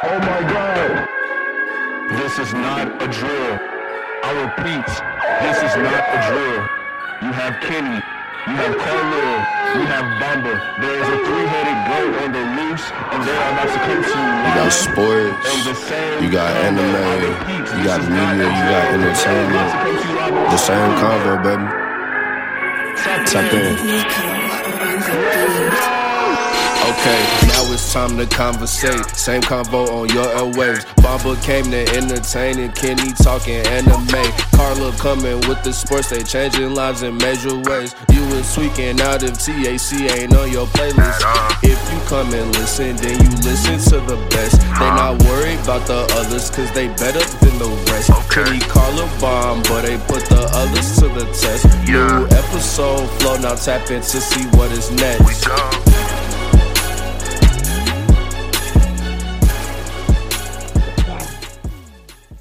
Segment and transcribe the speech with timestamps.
[0.00, 1.10] Oh my God.
[2.22, 3.58] This is not a drill.
[4.22, 4.86] I repeat,
[5.42, 6.62] this is not a drill.
[7.18, 7.98] You have Kenny,
[8.46, 9.42] you have Carlil,
[9.74, 10.54] you have Bamba.
[10.78, 14.14] There is a three-headed goat on the loose, and they are about to come to
[14.14, 15.50] You You got sports,
[16.22, 17.34] you got anime,
[17.74, 19.66] you got media, you got entertainment.
[20.54, 21.66] The same convo, baby.
[23.26, 23.52] Tap
[25.92, 25.97] in.
[26.88, 29.04] Okay, now it's time to conversate.
[29.14, 30.86] Same convo on your airwaves.
[31.04, 34.24] Bamba came to entertain and Kenny talking anime.
[34.56, 37.94] Carla coming with the sports, they changing lives in major ways.
[38.10, 41.20] You was tweaking out if TAC ain't on your playlist.
[41.62, 44.58] If you come and listen, then you listen to the best.
[44.80, 48.08] They not worried about the others, cause they better than the rest.
[48.32, 51.68] Kenny Carla bomb, but they put the others to the test.
[51.84, 55.44] New episode flow, now tap in to see what is next.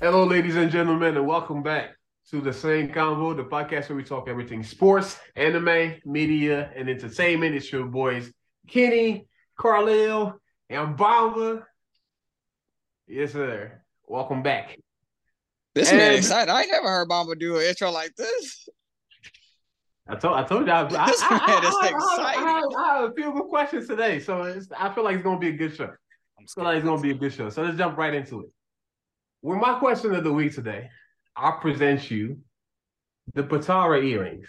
[0.10, 1.90] Hello, ladies and gentlemen, and welcome back
[2.30, 7.54] to the same convo, the podcast where we talk everything sports, anime, media, and entertainment.
[7.54, 8.32] It's your boys
[8.70, 9.28] Kenny,
[9.60, 10.36] Carlil,
[10.70, 11.64] and Bamba.
[13.06, 13.82] Yes, sir.
[14.08, 14.80] Welcome back.
[15.76, 16.50] This man And- excited.
[16.50, 18.70] I never heard Bamba do an intro like this.
[20.08, 22.46] I told I told you I, I, This I, man I, is I, I, excited.
[22.46, 25.38] I, I have a few good questions today, so it's, I feel like it's gonna
[25.38, 25.90] be a good show.
[26.40, 27.50] I feel like it's gonna be a good show.
[27.50, 28.50] So let's jump right into it.
[29.42, 30.90] With my question of the week today,
[31.36, 32.40] I'll present you
[33.34, 34.48] the Potara earrings.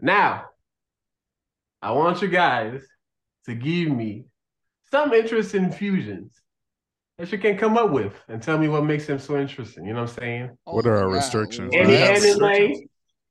[0.00, 0.46] Now,
[1.82, 2.82] I want you guys
[3.46, 4.26] to give me
[4.90, 6.32] some interesting fusions
[7.18, 9.86] that you can come up with and tell me what makes them so interesting.
[9.86, 10.58] You know what I'm saying?
[10.66, 11.74] Oh What are our restrictions?
[11.74, 12.38] Any Yes.
[12.40, 12.88] anime,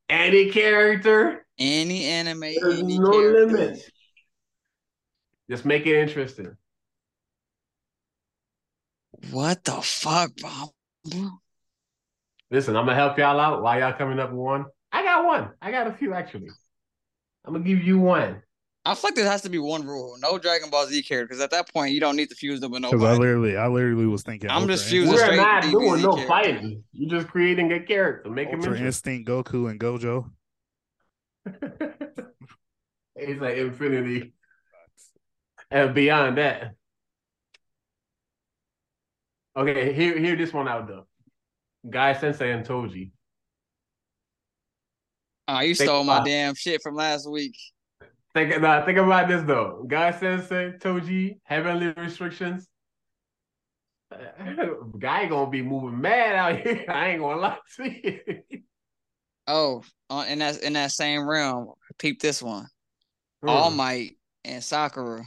[0.09, 3.45] any character, Any anime, there's any no character.
[3.45, 3.89] limits.
[5.49, 6.57] Just make it interesting.
[9.31, 11.31] What the fuck, Bamba?
[12.51, 14.65] Listen, I'm gonna help y'all out while y'all coming up with one.
[14.91, 15.49] I got one.
[15.61, 16.49] I got a few actually.
[17.45, 18.41] I'm gonna give you one.
[18.87, 21.41] I feel like there has to be one rule: no Dragon Ball Z character, because
[21.41, 24.05] at that point you don't need to fuse them with Because I literally, I literally
[24.05, 24.49] was thinking.
[24.49, 26.27] I'm Ultra just fusing Instinct- straight We're not DBZ doing no character.
[26.27, 26.83] fighting.
[26.93, 28.29] You're just creating a character.
[28.29, 29.15] Make him Ultra interesting.
[29.25, 30.29] Instinct, Goku, and Gojo.
[33.17, 34.33] It's like infinity.
[35.71, 36.73] And beyond that.
[39.57, 41.07] Okay, here, here this one out though.
[41.89, 43.11] Guy Sensei and Toji.
[45.47, 47.55] Oh, you Think stole my about damn shit from last week.
[48.33, 49.85] Think nah, think about this though.
[49.87, 52.67] Guy Sensei, Toji, heavenly restrictions.
[54.99, 56.85] Guy gonna be moving mad out here.
[56.89, 58.21] I ain't gonna lie to you.
[59.47, 62.67] Oh, on in that in that same realm, peep this one:
[63.47, 63.77] All Hmm.
[63.77, 65.23] Might and Sakura,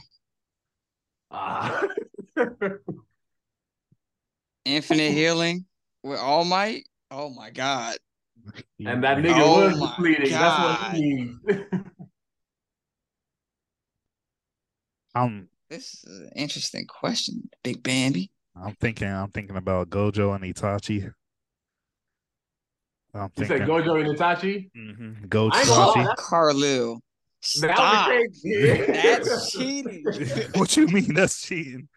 [1.31, 1.81] Ah.
[4.69, 5.65] Infinite Healing
[6.03, 6.83] with All Might.
[7.11, 7.97] Oh my God!
[8.85, 10.31] and that nigga Oh was my depleting.
[10.31, 10.95] That's what God.
[10.95, 11.37] he needs.
[15.15, 18.31] I'm, This is an interesting question, Big Bambi.
[18.55, 21.11] I'm thinking, I'm thinking about Gojo and Itachi.
[23.13, 24.69] I'm you thinking said Gojo and Itachi?
[24.77, 25.27] Mhm.
[25.27, 25.51] Gojo.
[25.65, 26.99] gonna lie, Car- Carlil.
[27.61, 28.11] That Stop.
[28.93, 30.03] That's cheating.
[30.55, 31.13] what you mean?
[31.13, 31.87] That's cheating.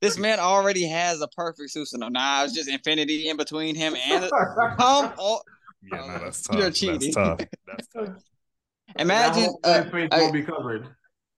[0.00, 2.10] This man already has a perfect Susanoo.
[2.10, 4.30] Now it's just infinity in between him and
[4.78, 5.40] come on.
[5.82, 6.74] Yeah, no, that's You're tough.
[6.74, 7.12] cheating.
[7.14, 7.40] That's tough.
[7.66, 8.08] That's tough.
[8.98, 10.88] Imagine, uh, won't be covered.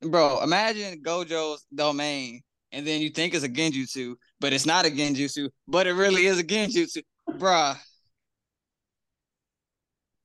[0.00, 0.42] bro.
[0.42, 2.40] Imagine Gojo's domain,
[2.72, 6.26] and then you think it's a Genjutsu, but it's not a Genjutsu, but it really
[6.26, 7.76] is a Genjutsu, bruh.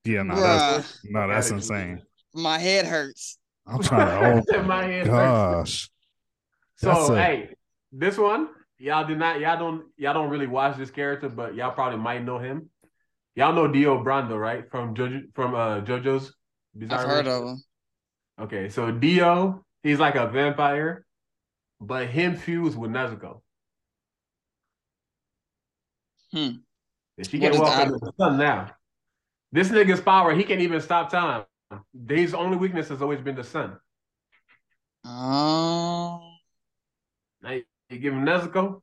[0.04, 0.76] Yeah, no, Bruh.
[0.76, 2.02] that's no, that's insane.
[2.34, 3.38] My head hurts.
[3.66, 4.52] I'm trying to.
[4.56, 5.10] Oh My my head hurts.
[5.10, 5.90] gosh.
[6.80, 7.54] That's So a- hey,
[7.92, 11.72] this one y'all do not y'all don't y'all don't really watch this character, but y'all
[11.72, 12.70] probably might know him.
[13.34, 14.70] Y'all know Dio Brando, right?
[14.70, 16.32] From Jojo from uh JoJo's
[16.76, 17.62] Bizarre I've heard of him.
[18.40, 21.04] Okay, so Dio, he's like a vampire,
[21.80, 23.40] but him fused with Nezuko.
[26.32, 26.50] Hmm.
[27.16, 28.70] And she What can walk the sun now.
[29.50, 31.44] This nigga's power, he can't even stop time.
[32.08, 33.78] His only weakness has always been the sun.
[35.04, 36.32] Oh,
[37.42, 37.58] Now
[37.90, 38.80] you give him Nezuko,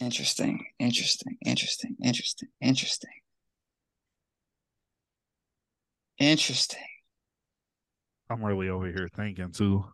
[0.00, 3.10] interesting, interesting, interesting, interesting, interesting,
[6.18, 6.80] interesting.
[8.30, 9.84] I'm really over here thinking too.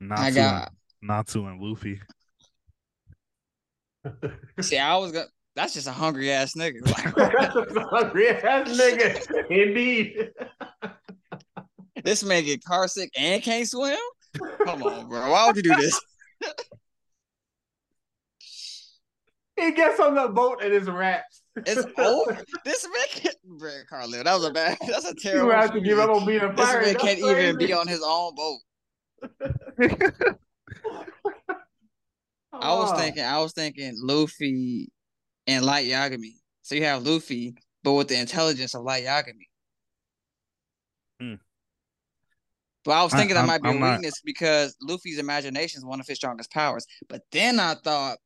[0.00, 0.68] Natsu, I got.
[0.68, 2.00] and, Natsu and Luffy.
[4.60, 5.26] See, I was gonna.
[5.54, 6.84] That's just a hungry ass nigga.
[6.84, 9.50] That's a hungry ass nigga.
[9.50, 10.30] Indeed.
[12.04, 13.98] this man get car sick and can't swim.
[14.64, 15.30] Come on, bro.
[15.30, 16.00] Why would you do this?
[19.56, 21.42] He gets on the boat and it's wraps.
[21.56, 22.44] It's over.
[22.64, 24.76] This man, bro, Carlin, that was a bad.
[24.86, 25.46] That's a terrible.
[25.46, 26.56] You have to give up on being a pirate.
[26.56, 28.58] This man That's can't even be on his own boat.
[32.52, 34.92] I was thinking, I was thinking Luffy
[35.46, 36.32] and Light Yagami.
[36.62, 39.48] So you have Luffy, but with the intelligence of Light Yagami.
[41.20, 41.34] Hmm.
[42.86, 45.84] But I was thinking I'm- might be I'm a not- weakness because Luffy's imagination is
[45.84, 46.86] one of his strongest powers.
[47.08, 48.18] But then I thought,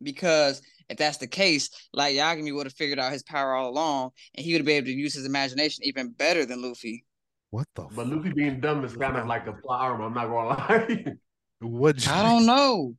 [0.00, 4.12] because if that's the case, Light Yagami would have figured out his power all along,
[4.34, 7.04] and he would be able to use his imagination even better than Luffy.
[7.50, 7.82] What the?
[7.94, 10.04] But Luffy being dumb is kind of like a plot armor.
[10.04, 11.04] I'm not gonna lie.
[11.60, 12.08] What?
[12.08, 12.96] I don't know.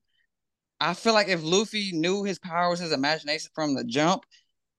[0.80, 4.24] I feel like if Luffy knew his powers, his imagination from the jump,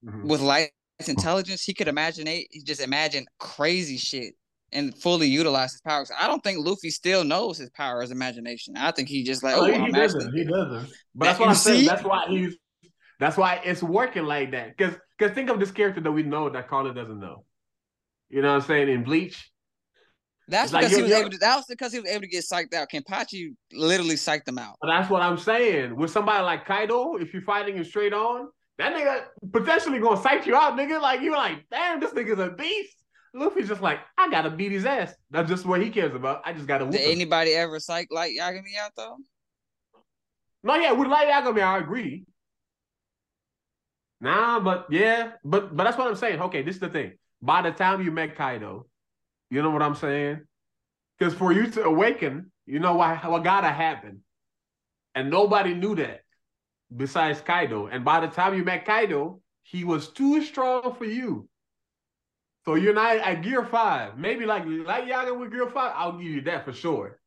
[0.03, 0.25] Mhm.
[0.27, 0.71] with light
[1.07, 4.33] intelligence, he could imagine he just imagine crazy shit
[4.75, 6.11] and fully utilize his powers.
[6.17, 8.75] I don't think Luffy still knows his power is imagination.
[8.77, 10.33] I think he just like, Oh, oh, he, doesn't.
[10.33, 10.89] He doesn't.
[11.15, 11.85] But That- that's what I'm saying.
[11.85, 12.57] That's why he's.
[13.19, 14.75] That's why it's working like that.
[14.77, 17.45] Because because think of this character that we know that Carla doesn't know.
[18.29, 18.89] You know what I'm saying?
[18.89, 19.49] In Bleach,
[20.49, 21.37] That's It's like because he was able to.
[21.37, 22.89] That was because he was able to get psyched out.
[22.89, 24.75] Kenpachi literally psyched him out.
[24.81, 25.95] But that's what I'm saying.
[25.95, 29.23] With somebody like Kaido, if you're fighting him straight on, that nigga
[29.53, 31.01] potentially gonna psych you out, nigga.
[31.01, 32.97] Like you're like, damn, this nigga's a beast.
[33.35, 35.13] Luffy's just like, I gotta beat his ass.
[35.29, 36.41] That's just what he cares about.
[36.45, 37.11] I just gotta Did him.
[37.11, 39.17] anybody ever psych Light Yagami out though?
[40.63, 42.25] No, yeah, with Light Yagami, I agree.
[44.21, 46.41] Nah, but yeah, but but that's what I'm saying.
[46.41, 47.13] Okay, this is the thing.
[47.41, 48.87] By the time you met Kaido,
[49.49, 50.41] you know what I'm saying?
[51.19, 54.23] Because for you to awaken, you know what what gotta happen,
[55.13, 56.21] and nobody knew that
[56.95, 57.87] besides Kaido.
[57.87, 61.49] And by the time you met Kaido, he was too strong for you.
[62.67, 64.17] So you're not at gear five.
[64.17, 67.19] Maybe like like Yagami with gear five, I'll give you that for sure.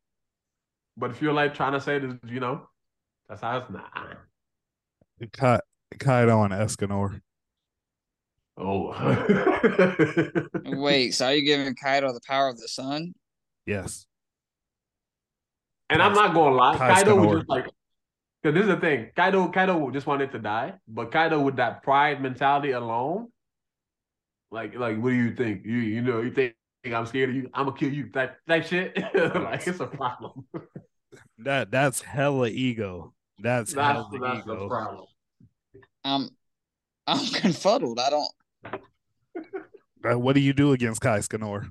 [0.96, 2.69] But if you're like trying to say this, you know,
[3.29, 3.93] that's how it's not.
[5.32, 5.61] Ka-
[5.99, 7.20] Kaido and Escanor.
[8.56, 8.93] Oh.
[10.67, 13.14] Wait, so are you giving Kaido the power of the sun?
[13.67, 14.06] Yes.
[15.90, 17.67] and I'm not gonna lie, Kai's Kaido gonna was just like,
[18.43, 19.11] because this is the thing.
[19.14, 23.29] Kaido, Kaido just wanted to die, but Kaido with that pride mentality alone,
[24.50, 25.65] like, like, what do you think?
[25.65, 26.55] You, you know, you think
[26.93, 27.50] I'm scared of you?
[27.55, 28.11] I'm gonna kill you.
[28.15, 30.47] That, that shit, like, it's a problem.
[31.39, 33.15] That that's hella ego.
[33.41, 34.69] That's, That's, hella that's the ego.
[34.69, 35.05] problem.
[36.05, 36.29] I'm
[37.06, 37.99] I'm confuddled.
[38.00, 38.83] I don't
[40.05, 41.69] Uh, what do you do against Kai Scanor?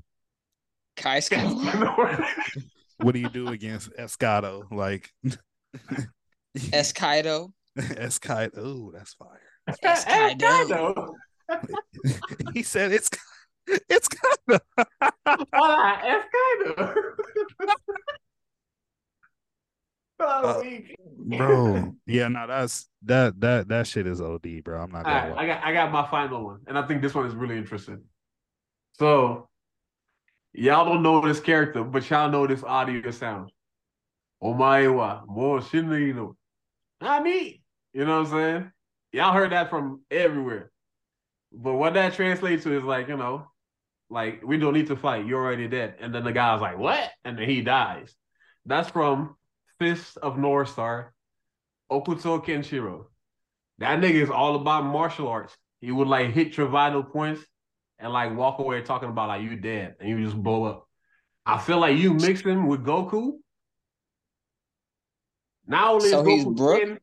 [0.96, 2.26] Kai Skywalker.
[3.00, 4.64] What do you do against Escado?
[4.72, 5.14] Like
[6.74, 7.52] S Kaido.
[7.78, 8.58] Escado.
[8.58, 9.42] Ooh, that's fire.
[9.68, 11.14] It's Hey, Kaido.
[12.54, 13.10] he said it's
[13.90, 14.60] it's Kaido.
[15.54, 17.04] Hola, es Kaido.
[17.68, 17.74] Uh,
[20.20, 20.64] Oh,
[21.16, 21.96] bro.
[22.08, 24.82] Yeah, no, that's that that that shit is OD, bro.
[24.82, 25.38] I'm not gonna right.
[25.38, 28.02] I got I got my final one, and I think this one is really interesting.
[28.94, 29.48] So,
[30.54, 33.52] y'all don't know this character, but y'all know this audio sound.
[34.42, 36.36] Omae wa mo shinri no
[37.02, 37.62] nani.
[37.94, 38.72] You know what I'm saying?
[39.12, 40.72] Y'all heard that from everywhere.
[41.60, 43.48] But what that translates to is like, you know,
[44.10, 45.26] like we don't need to fight.
[45.26, 45.96] You're already dead.
[46.00, 47.10] And then the guy's like, what?
[47.26, 48.16] And then he dies.
[48.66, 49.36] That's from
[49.80, 51.14] Fist of North Star,
[51.92, 53.06] Hokuto Kenshiro.
[53.80, 55.58] That nigga is all about martial arts.
[55.82, 57.42] He would like hit your vital points
[58.00, 60.88] and like walk away talking about like you dead and you just blow up.
[61.46, 63.40] I feel like you mix him with Goku.
[65.68, 67.02] Now only So is he's Goku Brook?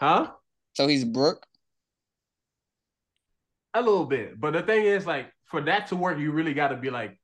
[0.00, 0.32] huh?
[0.74, 1.46] So he's Brook.
[3.74, 6.68] A little bit, but the thing is, like, for that to work, you really got
[6.68, 7.18] to be like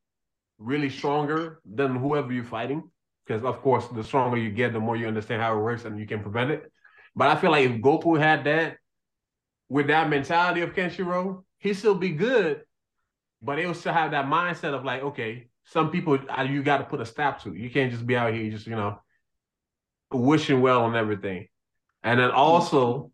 [0.58, 2.90] really stronger than whoever you're fighting.
[3.24, 5.98] Because of course, the stronger you get, the more you understand how it works and
[5.98, 6.70] you can prevent it.
[7.14, 8.76] But I feel like if Goku had that
[9.68, 12.62] with that mentality of Kenshiro, he'd still be good,
[13.42, 16.78] but it would still have that mindset of like, okay, some people uh, you got
[16.78, 17.54] to put a stop to.
[17.54, 19.00] You can't just be out here just you know
[20.12, 21.48] wishing well on everything.
[22.02, 23.10] And then also,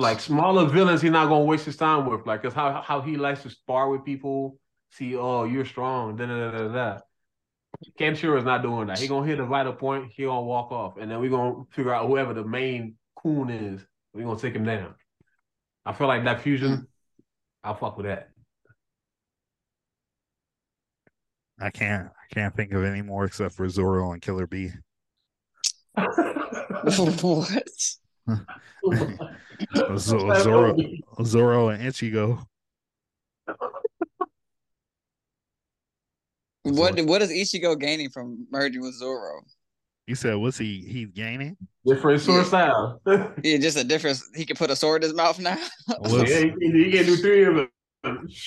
[0.00, 2.26] like smaller villains, he's not gonna waste his time with.
[2.26, 4.58] Like, cause how how he likes to spar with people.
[4.92, 6.16] See, oh, you're strong.
[6.16, 6.68] Da da da da.
[6.68, 6.98] da.
[7.98, 8.98] Kenshiro is not doing that.
[8.98, 10.10] He gonna hit a vital point.
[10.12, 13.86] He gonna walk off, and then we gonna figure out whoever the main coon is.
[14.12, 14.94] We gonna take him down.
[15.86, 16.86] I feel like that fusion.
[17.62, 18.30] I'll fuck with that.
[21.60, 24.70] I can't I can't think of any more except for Zoro and Killer Bee.
[25.94, 27.68] what?
[28.28, 29.16] Z-
[29.98, 30.76] Zoro
[31.24, 32.44] Zoro and Ichigo.
[36.64, 39.40] What what is Ichigo gaining from merging with Zoro?
[40.06, 40.80] You said what's he?
[40.86, 41.56] He's gaining.
[41.86, 42.48] Different sword Yeah.
[42.48, 43.00] style.
[43.06, 44.28] yeah, Yeah, just a difference.
[44.34, 45.56] He can put a sword in his mouth now.
[45.98, 47.68] What's he, can- he can do three of them.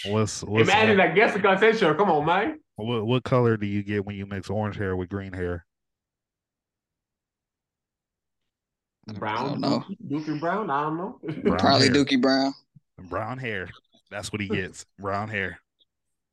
[0.09, 1.95] what's what's Imagine that guest conversation.
[1.95, 2.59] Come on, man.
[2.75, 5.65] what what color do you get when you mix orange hair with green hair?
[9.07, 9.83] Brown, I don't know.
[10.07, 10.69] Duke and Brown.
[10.69, 11.19] I don't know.
[11.43, 11.95] Brown Probably hair.
[11.95, 12.53] Dookie Brown.
[13.09, 13.69] Brown hair.
[14.09, 14.85] That's what he gets.
[14.97, 15.59] Brown hair.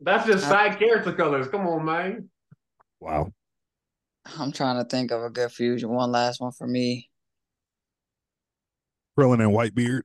[0.01, 1.49] That's just side character colors.
[1.49, 2.29] Come on, man.
[3.01, 3.33] Wow.
[4.39, 5.89] I'm trying to think of a good fusion.
[5.91, 7.09] One last one for me.
[9.19, 10.03] Krillin and Whitebeard.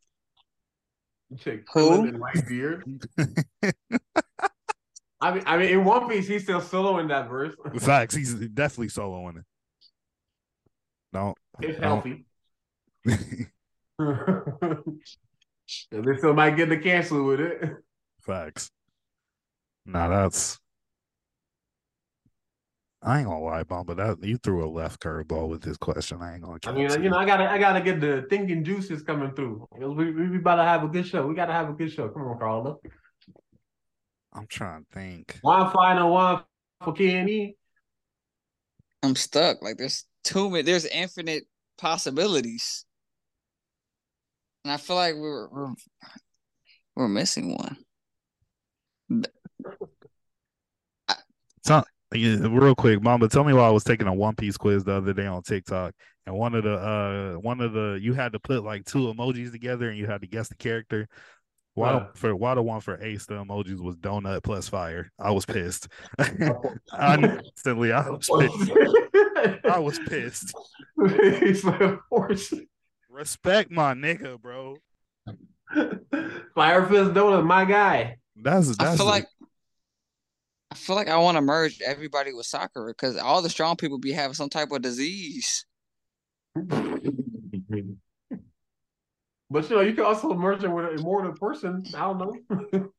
[1.39, 1.91] Check Who?
[1.91, 2.83] Krillin and Whitebeard.
[5.21, 7.53] I mean, I mean, in One Piece, he's still solo in that verse.
[7.79, 8.15] Facts.
[8.15, 9.45] He's definitely soloing it.
[11.13, 11.35] No.
[11.61, 11.87] It's no.
[11.87, 12.25] healthy.
[13.05, 13.45] They
[16.17, 17.61] still might get the cancel with it.
[18.21, 18.71] Facts.
[19.85, 20.59] Nah, that's.
[23.03, 26.23] I ain't gonna lie, Bomb, but that you threw a left curveball with this question.
[26.23, 26.57] I ain't gonna.
[26.65, 29.67] I mean, to you know, I gotta, I gotta get the thinking juices coming through.
[29.77, 31.27] We, we, we about to have a good show.
[31.27, 32.09] We gotta have a good show.
[32.09, 32.77] Come on, Carla.
[34.33, 35.37] I'm trying to think.
[35.41, 36.43] One final one
[36.83, 37.57] for Kenny.
[39.03, 39.61] I'm stuck.
[39.61, 40.63] Like there's too many.
[40.63, 41.43] There's infinite
[41.77, 42.84] possibilities,
[44.65, 45.73] and I feel like we're we're,
[46.95, 47.77] we're missing one.
[51.63, 54.83] So, yeah, real quick, Mamba, tell me why I was taking a One Piece quiz
[54.83, 55.93] the other day on TikTok,
[56.25, 59.51] and one of the uh one of the you had to put like two emojis
[59.51, 61.07] together, and you had to guess the character.
[61.75, 62.07] Why Yeah.
[62.15, 65.11] for why the one for Ace the emojis was donut plus fire?
[65.19, 65.89] I was pissed.
[66.17, 68.71] I instantly, I was pissed.
[69.65, 70.55] I was pissed.
[73.19, 73.71] He's like, of course.
[73.71, 74.77] Respect my nigga, bro.
[76.55, 78.17] Fire Fist Donut, my guy.
[78.35, 79.27] That's that's I feel a- like
[80.71, 83.97] I feel like I want to merge everybody with soccer because all the strong people
[83.97, 85.65] be having some type of disease.
[89.49, 91.83] But you know, you can also merge it with a immortal person.
[91.95, 92.89] I don't know.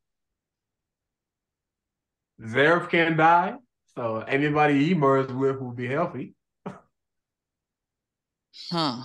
[2.43, 3.57] Zeref can die,
[3.95, 6.35] so anybody he merged with will be healthy,
[8.71, 9.03] Huh.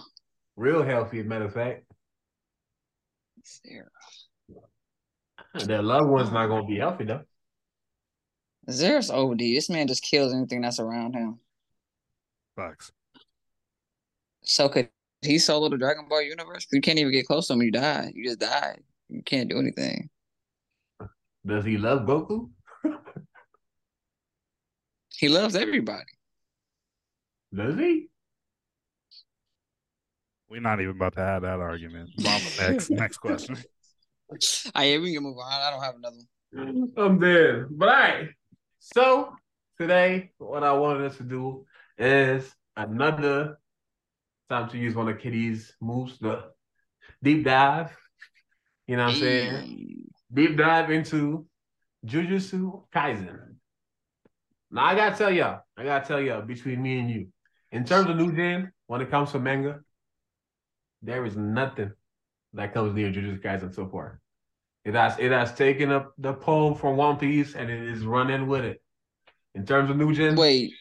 [0.61, 1.19] Real healthy.
[1.19, 1.83] As a matter of fact,
[3.65, 3.87] Zero.
[5.65, 7.23] their loved one's not gonna be healthy though.
[8.69, 9.39] Zero's OD.
[9.39, 11.39] This man just kills anything that's around him.
[12.55, 12.91] facts.
[14.43, 14.89] So could
[15.21, 16.67] he solo the Dragon Ball universe?
[16.71, 17.61] You can't even get close to him.
[17.63, 18.11] You die.
[18.13, 18.77] You just die.
[19.09, 20.09] You can't do anything.
[21.45, 22.49] Does he love Goku?
[25.17, 26.11] He loves everybody.
[27.53, 28.09] Does he?
[30.51, 32.09] We're not even about to have that argument.
[32.21, 33.55] Mama, next next question.
[34.75, 35.49] I yeah, we can move on.
[35.49, 36.17] I don't have another
[36.51, 36.91] one.
[36.97, 37.67] I'm dead.
[37.69, 38.29] But all right.
[38.79, 39.33] So
[39.79, 41.65] today, what I wanted us to do
[41.97, 43.59] is another
[44.49, 46.43] time to use one of Kitty's moves, the
[47.23, 47.95] deep dive.
[48.87, 49.51] You know what I'm saying?
[49.53, 49.95] Hey.
[50.33, 51.45] Deep dive into
[52.05, 53.55] Jujutsu Kaisen.
[54.69, 57.27] Now I gotta tell y'all, I gotta tell y'all between me and you,
[57.71, 59.79] in terms of new gen, when it comes to manga,
[61.01, 61.91] there is nothing
[62.53, 64.19] that comes near Jujutsu Kaisen so far.
[64.83, 68.47] It has it has taken up the pole from One Piece and it is running
[68.47, 68.81] with it.
[69.53, 70.71] In terms of new gen, Wait,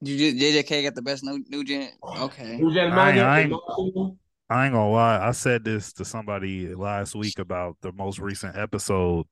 [0.00, 1.90] you just JJK got the best new new gen?
[2.20, 2.56] Okay.
[2.58, 4.10] new gen I ain't- in my
[4.52, 5.24] I ain't gonna lie.
[5.24, 9.26] I said this to somebody last week about the most recent episode.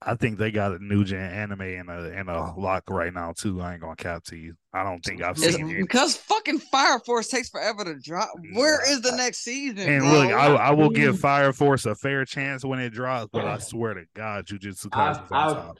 [0.00, 3.32] I think they got a new gen anime in a in a lock right now
[3.32, 3.60] too.
[3.60, 4.54] I ain't gonna cap to you.
[4.72, 5.80] I don't think I've It's seen it.
[5.80, 8.30] because fucking Fire Force takes forever to drop.
[8.52, 9.78] Where is the next season?
[9.80, 10.12] And bro?
[10.12, 11.20] look, I, I will give mm.
[11.20, 13.62] Fire Force a fair chance when it drops, but I mm.
[13.62, 15.78] swear to God, Jujutsu Kaisen's on I've- top.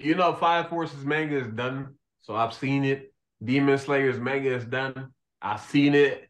[0.00, 3.12] You know, Fire Force's manga is done, so I've seen it.
[3.42, 5.12] Demon Slayer's manga is done.
[5.42, 6.28] I've seen it.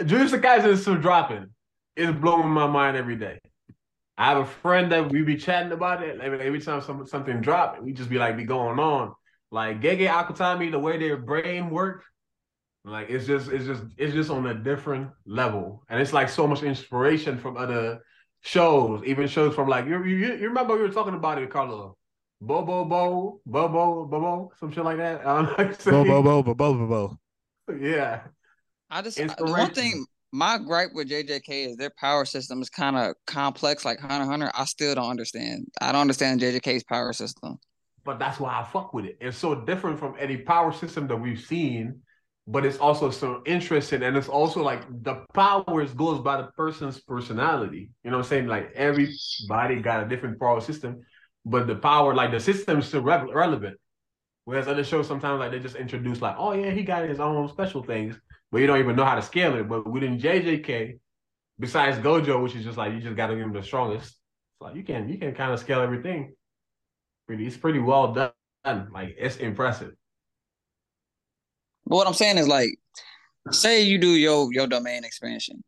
[0.00, 1.48] Jujutsu Kaisen is still dropping.
[1.96, 3.40] It's blowing my mind every day.
[4.18, 6.20] I have a friend that we be chatting about it.
[6.20, 9.14] Every, every time some, something drop, we just be like, be going on.
[9.50, 12.02] Like Gege Akutami, the way their brain work,
[12.84, 16.46] like it's just, it's just, it's just on a different level, and it's like so
[16.46, 18.00] much inspiration from other
[18.40, 21.96] shows, even shows from like you, you, you remember we were talking about it, Carlo.
[22.40, 25.20] Bobo Bo, Bobo, Bobo, some shit like that.
[25.26, 26.08] I don't know how Bo it.
[26.08, 26.86] bo bo bo bo bo
[27.66, 27.76] bo.
[27.78, 28.20] Yeah.
[28.90, 32.68] I just uh, the one thing my gripe with JJK is their power system is
[32.68, 34.50] kind of complex, like Hunter Hunter.
[34.54, 35.66] I still don't understand.
[35.80, 37.58] I don't understand JJK's power system.
[38.04, 39.18] But that's why I fuck with it.
[39.20, 42.00] It's so different from any power system that we've seen,
[42.46, 44.02] but it's also so interesting.
[44.02, 47.90] And it's also like the powers goes by the person's personality.
[48.04, 48.46] You know what I'm saying?
[48.46, 51.02] Like everybody got a different power system,
[51.44, 53.78] but the power, like the system is still re- relevant.
[54.44, 57.48] Whereas other shows sometimes like they just introduce like, oh yeah, he got his own
[57.48, 58.16] special things,
[58.50, 59.68] but you don't even know how to scale it.
[59.68, 60.98] But within JJK,
[61.58, 64.60] besides Gojo, which is just like you just got to give him the strongest, it's
[64.60, 66.34] like you can you can kind of scale everything.
[67.26, 68.88] Pretty, it's pretty well done.
[68.92, 69.92] Like it's impressive.
[71.86, 72.70] But what I'm saying is like,
[73.50, 75.62] say you do your your domain expansion,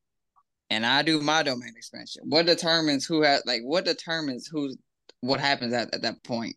[0.71, 2.23] and I do my domain expansion.
[2.27, 4.77] What determines who has like what determines who's
[5.21, 6.57] what happens at, at that point?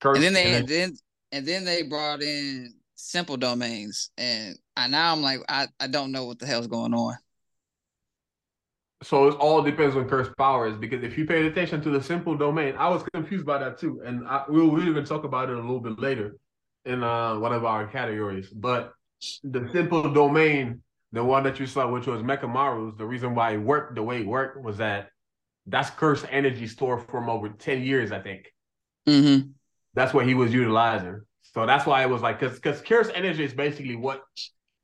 [0.00, 0.96] Curse, and then they and then
[1.32, 6.12] and then they brought in simple domains, and I now I'm like I I don't
[6.12, 7.16] know what the hell's going on.
[9.02, 12.36] So it all depends on curse powers because if you paid attention to the simple
[12.36, 15.56] domain, I was confused by that too, and I, we'll, we'll even talk about it
[15.56, 16.36] a little bit later
[16.84, 18.48] in uh, one of our categories.
[18.48, 18.92] But
[19.44, 20.82] the simple domain,
[21.12, 24.20] the one that you saw, which was Mechamaru's, the reason why it worked the way
[24.20, 25.10] it worked was that
[25.66, 28.52] that's cursed energy stored from over 10 years, I think.
[29.08, 29.50] Mm-hmm.
[29.94, 31.20] That's what he was utilizing.
[31.54, 34.22] So that's why it was like, because because cursed energy is basically what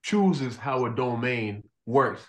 [0.05, 2.23] chooses how a domain works.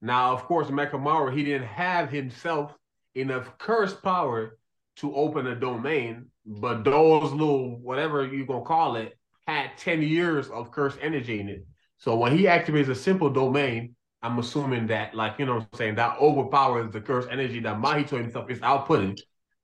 [0.00, 2.74] Now, of course, Mechamaru, he didn't have himself
[3.14, 4.58] enough curse power
[4.96, 10.48] to open a domain, but those little whatever you're gonna call it had 10 years
[10.48, 11.64] of curse energy in it.
[11.98, 15.94] So when he activates a simple domain, I'm assuming that, like, you know I'm saying,
[15.96, 19.20] that overpowers the curse energy that Mahito himself is outputting,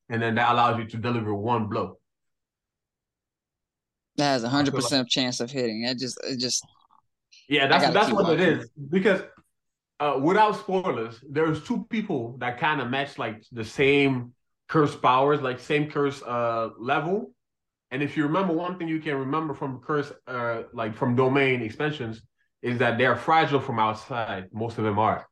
[0.08, 1.98] and then that allows you to deliver one blow.
[4.16, 5.82] That has a hundred percent chance of hitting.
[5.82, 6.64] It just it just
[7.48, 8.68] Yeah, that's that's what it is.
[8.90, 9.22] Because
[10.00, 14.34] uh, without spoilers, there's two people that kind of match like the same
[14.68, 17.32] curse powers, like same curse uh level.
[17.90, 21.62] And if you remember one thing you can remember from curse uh like from domain
[21.62, 22.22] expansions
[22.60, 24.48] is that they're fragile from outside.
[24.52, 25.26] Most of them are.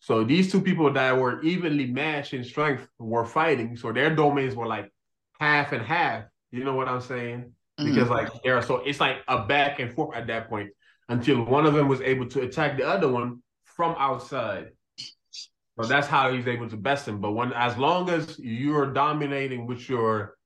[0.00, 3.76] So these two people that were evenly matched in strength were fighting.
[3.76, 4.90] So their domains were like
[5.38, 6.24] half and half.
[6.50, 7.52] You know what I'm saying?
[7.78, 7.94] Mm-hmm.
[7.94, 10.70] Because like they're so it's like a back and forth at that point
[11.08, 14.70] until one of them was able to attack the other one from outside.
[15.80, 17.20] So that's how he's able to best him.
[17.20, 20.36] But when as long as you're dominating with your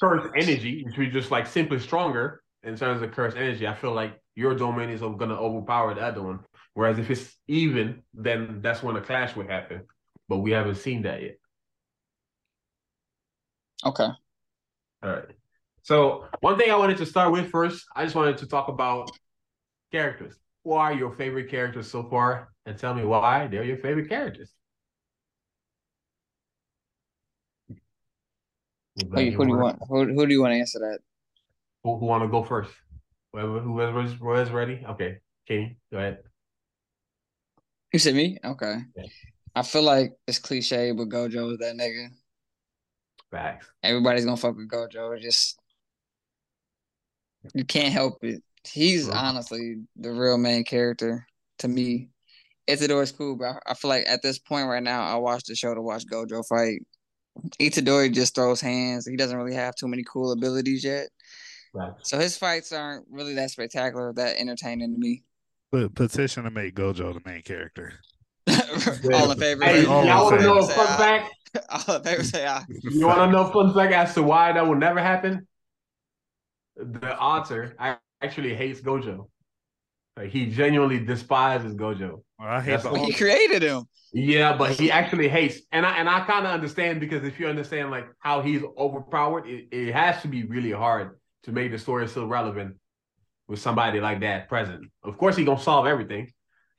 [0.00, 3.92] curse energy, which is just like simply stronger in terms of curse energy, I feel
[3.92, 6.40] like your domain is gonna overpower the other one.
[6.74, 9.82] Whereas if it's even, then that's when a clash would happen.
[10.28, 11.38] But we haven't seen that yet.
[13.86, 14.08] Okay.
[15.02, 15.28] All right.
[15.82, 19.10] So one thing I wanted to start with first, I just wanted to talk about
[19.94, 20.34] characters.
[20.64, 22.48] Who are your favorite characters so far?
[22.66, 24.50] And tell me why they're your favorite characters.
[28.96, 29.78] Who, who do you want?
[29.88, 30.98] Who, who do you want to answer that?
[31.84, 32.70] Who, who want to go first?
[33.32, 34.84] Whoever whoever's ready.
[34.88, 36.18] Okay, Katie, go ahead.
[37.92, 38.38] You said me?
[38.44, 38.76] Okay.
[38.96, 39.04] Yeah.
[39.54, 42.08] I feel like it's cliche, but Gojo is that nigga.
[43.30, 43.66] Facts.
[43.82, 45.14] Everybody's gonna fuck with Gojo.
[45.14, 45.58] It's just
[47.54, 48.42] you can't help it.
[48.66, 51.26] He's honestly the real main character
[51.58, 52.08] to me.
[52.68, 55.74] Itadori's cool, but I feel like at this point right now, I watch the show
[55.74, 56.80] to watch Gojo fight.
[57.60, 59.06] Itadori just throws hands.
[59.06, 61.08] He doesn't really have too many cool abilities yet.
[61.74, 61.92] Right.
[62.02, 65.24] So his fights aren't really that spectacular, that entertaining to me.
[65.72, 67.92] But petition to make Gojo the main character.
[69.12, 69.64] all in favor.
[69.64, 71.34] Hey, y'all want to know a fun fact?
[71.88, 72.64] All in favor say aye.
[72.68, 75.46] You want to know a fun fact as to why that will never happen?
[76.76, 77.74] The author
[78.24, 79.28] actually hates Gojo.
[80.16, 82.22] Like he genuinely despises Gojo.
[82.38, 83.84] Well, I hate he created him.
[84.12, 87.48] Yeah, but he actually hates, and I and I kind of understand because if you
[87.48, 91.78] understand like how he's overpowered, it, it has to be really hard to make the
[91.78, 92.76] story still relevant
[93.48, 94.88] with somebody like that present.
[95.02, 96.30] Of course, he gonna solve everything,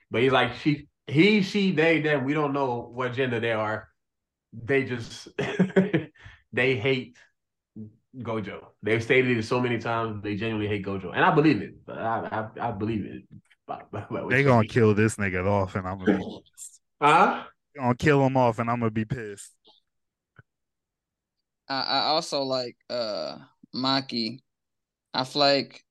[0.09, 2.23] but he's like she, he, she, they, them.
[2.23, 3.89] We don't know what gender they are.
[4.53, 5.27] They just
[6.53, 7.17] they hate
[8.21, 8.67] Gojo.
[8.81, 10.23] They've stated it so many times.
[10.23, 11.75] They genuinely hate Gojo, and I believe it.
[11.87, 13.23] I I, I believe it.
[14.29, 16.41] they gonna kill this nigga off, and I'm gonna be
[17.01, 17.43] huh?
[17.75, 19.51] Gonna kill him off, and I'm gonna be pissed.
[21.67, 23.37] I, I also like uh
[23.75, 24.39] Maki.
[25.13, 25.83] I feel like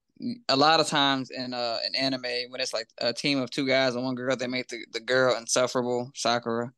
[0.48, 3.66] a lot of times in uh in anime when it's like a team of two
[3.66, 6.72] guys and one girl, they make the, the girl insufferable, Sakura.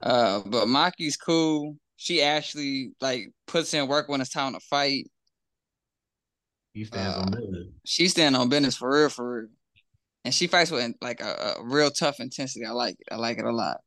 [0.00, 5.10] Uh, but Maki's cool she actually like puts in work when it's time to fight.
[6.72, 7.66] He stands uh, on business.
[7.84, 9.48] She stands on business for real, for real.
[10.24, 12.64] And she fights with like a, a, real tough intensity.
[12.64, 13.08] I like it.
[13.12, 13.82] I like it a lot.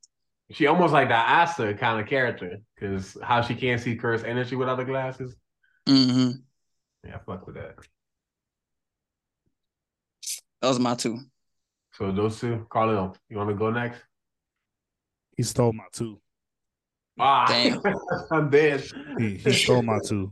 [0.52, 4.56] She almost like that Asa kind of character because how she can't see curse energy
[4.56, 5.36] without the glasses.
[5.88, 6.38] Mm-hmm.
[7.08, 7.78] Yeah, fuck with that.
[10.62, 11.17] Those are my two.
[11.93, 14.02] So those two, Carlin, you want to go next?
[15.36, 16.19] He stole my two.
[17.19, 17.82] Ah, Damn.
[18.32, 18.84] I'm dead.
[19.19, 20.32] He, he stole my two.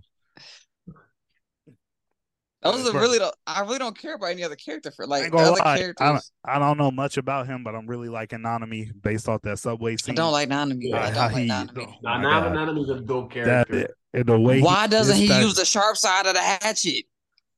[2.64, 3.02] Those are Bro.
[3.02, 3.34] really don't.
[3.48, 5.74] I really don't care about any other character for like ain't the gonna other lie,
[5.74, 6.32] I, characters.
[6.46, 9.94] I don't know much about him, but I'm really like Nanami based off that subway
[9.94, 10.14] I, scene.
[10.14, 10.78] don't like Nanami.
[10.82, 11.88] Yeah, I don't like he- Nanami.
[11.88, 12.68] oh Nah, my Nana, God.
[12.68, 13.88] Nana is a dope character.
[14.14, 17.06] and the way Why doesn't he dispatched- use the sharp side of the hatchet?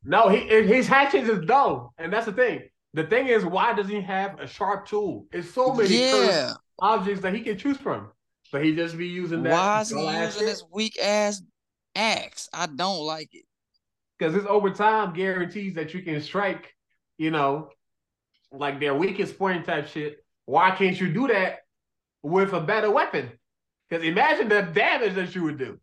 [0.05, 2.61] No, he his hatchets is dull, and that's the thing.
[2.93, 5.25] The thing is, why does he have a sharp tool?
[5.33, 6.53] It's so many Yeah.
[6.79, 8.09] objects that he can choose from,
[8.53, 9.51] but he just be using that.
[9.51, 11.41] Why is he using this weak ass
[11.95, 12.47] axe?
[12.53, 13.45] I don't like it.
[14.17, 16.71] Because this overtime guarantees that you can strike,
[17.17, 17.69] you know,
[18.51, 20.23] like their weakest point type shit.
[20.45, 21.61] Why can't you do that
[22.21, 23.31] with a better weapon?
[23.89, 25.79] Because imagine the damage that you would do.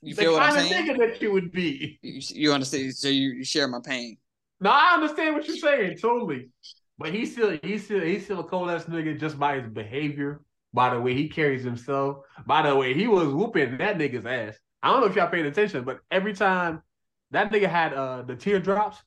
[0.00, 0.88] You the feel what I'm kind of saying?
[0.88, 1.98] nigga that you would be.
[2.00, 2.94] You, you understand?
[2.94, 4.16] So you, you share my pain.
[4.58, 6.48] No, I understand what you're saying totally,
[6.96, 10.40] but he's still he's still he's still a cold ass nigga just by his behavior,
[10.76, 14.58] by the way he carries himself, by the way he was whooping that nigga's ass.
[14.82, 16.82] I don't know if y'all paid attention, but every time
[17.30, 18.98] that nigga had uh the teardrops,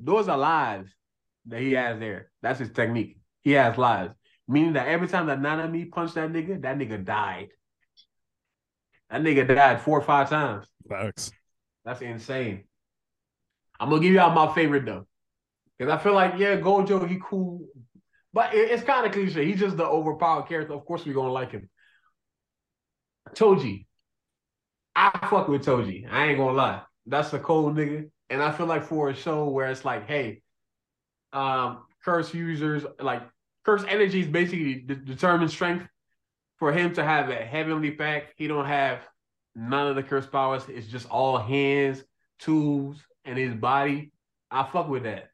[0.00, 0.90] those are lives
[1.46, 2.30] that he has there.
[2.40, 3.18] That's his technique.
[3.42, 4.14] He has lives,
[4.48, 7.50] meaning that every time that Nanami punched that nigga, that nigga died.
[9.10, 10.66] That nigga died four or five times.
[10.88, 11.30] Facts.
[11.84, 12.64] That's insane.
[13.78, 15.06] I'm gonna give y'all my favorite though,
[15.76, 17.66] because I feel like yeah, Gojo he cool,
[18.34, 19.46] but it- it's kind of cliche.
[19.46, 20.74] He's just the overpowered character.
[20.74, 21.70] Of course, we gonna like him.
[23.30, 23.86] Toji,
[24.94, 26.06] I fuck with Toji.
[26.10, 26.82] I ain't gonna lie.
[27.06, 30.42] That's a cold nigga, and I feel like for a show where it's like, hey,
[31.32, 33.22] um, curse users like
[33.64, 35.86] curse energy is basically de- determined strength.
[36.58, 39.00] For him to have a heavenly pack, he don't have
[39.56, 40.62] none of the curse powers.
[40.68, 42.04] It's just all hands,
[42.38, 44.12] tools, and his body.
[44.50, 45.30] I fuck with that.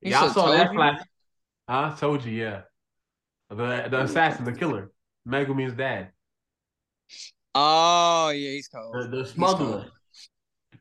[0.00, 1.00] You Y'all saw that flash.
[1.68, 2.62] I told you, yeah.
[3.50, 4.92] The the assassin, the killer,
[5.28, 6.12] Megumi's dad,
[7.54, 9.00] Oh yeah, he's cold.
[9.00, 9.86] the, the smuggler.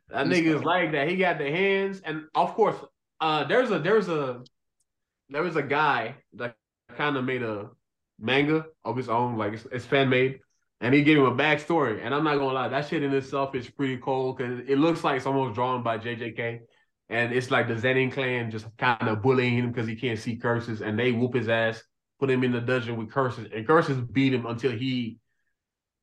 [0.10, 0.66] That He's nigga is cold.
[0.66, 1.08] like that.
[1.10, 2.76] He got the hands, and of course,
[3.20, 4.44] uh, there's a there's a
[5.30, 6.56] there was a guy that
[6.98, 7.70] kind of made a
[8.20, 10.40] manga of his own, like it's, it's fan made,
[10.82, 12.02] and he gave him a backstory.
[12.04, 15.04] And I'm not gonna lie, that shit in itself is pretty cool because it looks
[15.04, 16.60] like it's almost drawn by JJK,
[17.12, 20.38] and it's like the Zenin clan just kind of bullying him because he can't see
[20.38, 21.84] curses, and they whoop his ass,
[22.20, 25.18] put him in the dungeon with curses, and curses beat him until he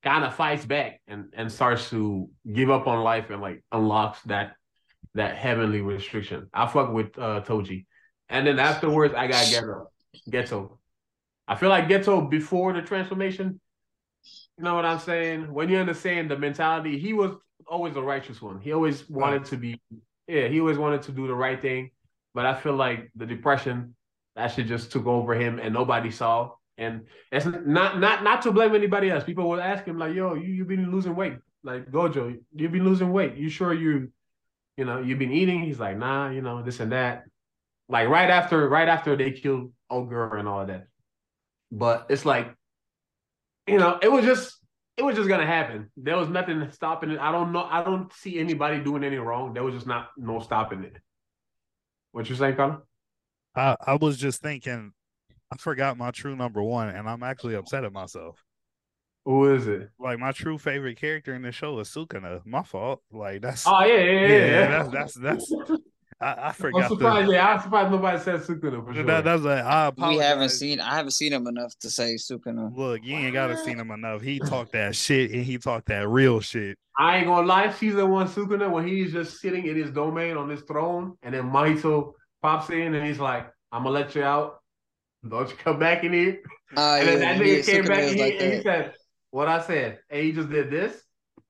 [0.03, 4.21] kind of fights back and and starts to give up on life and like unlocks
[4.27, 4.55] that
[5.14, 6.49] that heavenly restriction.
[6.53, 7.87] I fuck with uh Toji.
[8.29, 9.87] And then afterwards I got Geto.
[10.31, 10.79] Geto.
[11.49, 13.59] I feel like Geto before the transformation,
[14.59, 15.53] you know what I'm saying?
[15.53, 17.33] When you understand the mentality, he was
[17.66, 18.61] always a righteous one.
[18.61, 19.81] He always wanted to be
[20.29, 21.91] yeah, he always wanted to do the right thing.
[22.35, 23.97] But I feel like the depression
[24.37, 26.53] that shit just took over him and nobody saw.
[26.77, 29.25] And it's not not not to blame anybody else.
[29.25, 32.38] People would ask him like, "Yo, you you've been losing weight, like Gojo.
[32.55, 33.35] You've been losing weight.
[33.37, 34.12] You sure you,
[34.77, 37.25] you know, you've been eating?" He's like, "Nah, you know, this and that."
[37.88, 40.87] Like right after right after they killed Ogre and all that.
[41.73, 42.55] But it's like,
[43.67, 44.58] you know, it was just
[44.99, 45.91] it was just gonna happen.
[45.97, 47.21] There was nothing stopping it.
[47.21, 47.63] I don't know.
[47.63, 49.55] I don't see anybody doing any wrong.
[49.55, 50.97] There was just not no stopping it.
[52.11, 52.79] What you saying, Connor?
[53.55, 54.93] I, I was just thinking,
[55.53, 58.43] I forgot my true number one, and I'm actually upset at myself.
[59.25, 59.91] Who is it?
[60.01, 62.45] Like my true favorite character in the show is Sukuna.
[62.45, 63.01] My fault.
[63.13, 64.27] Like that's Oh yeah, yeah, yeah.
[64.27, 64.67] yeah, yeah.
[64.67, 65.53] that's that's that's
[66.20, 67.28] I, I I'm forgot surprised.
[67.28, 69.04] the, Yeah, I'm surprised nobody said Sukuna for sure.
[69.04, 70.81] that, that's like I We haven't seen.
[70.81, 72.76] I haven't seen him enough to say Sukuna.
[72.76, 74.22] Look, you ain't gotta seen him enough.
[74.22, 76.76] He talked that shit and he talked that real shit.
[76.98, 80.48] I ain't gonna lie, season one Sukuna when he's just sitting in his domain on
[80.48, 84.61] his throne, and then Mahito pops in and he's like, "I'm gonna let you out.
[85.28, 86.40] Don't you come back in here."
[86.76, 88.54] Oh and yeah, then that yeah, nigga came Sukuna back is in like here and
[88.54, 88.94] he said,
[89.31, 91.00] "What I said," and he just did this.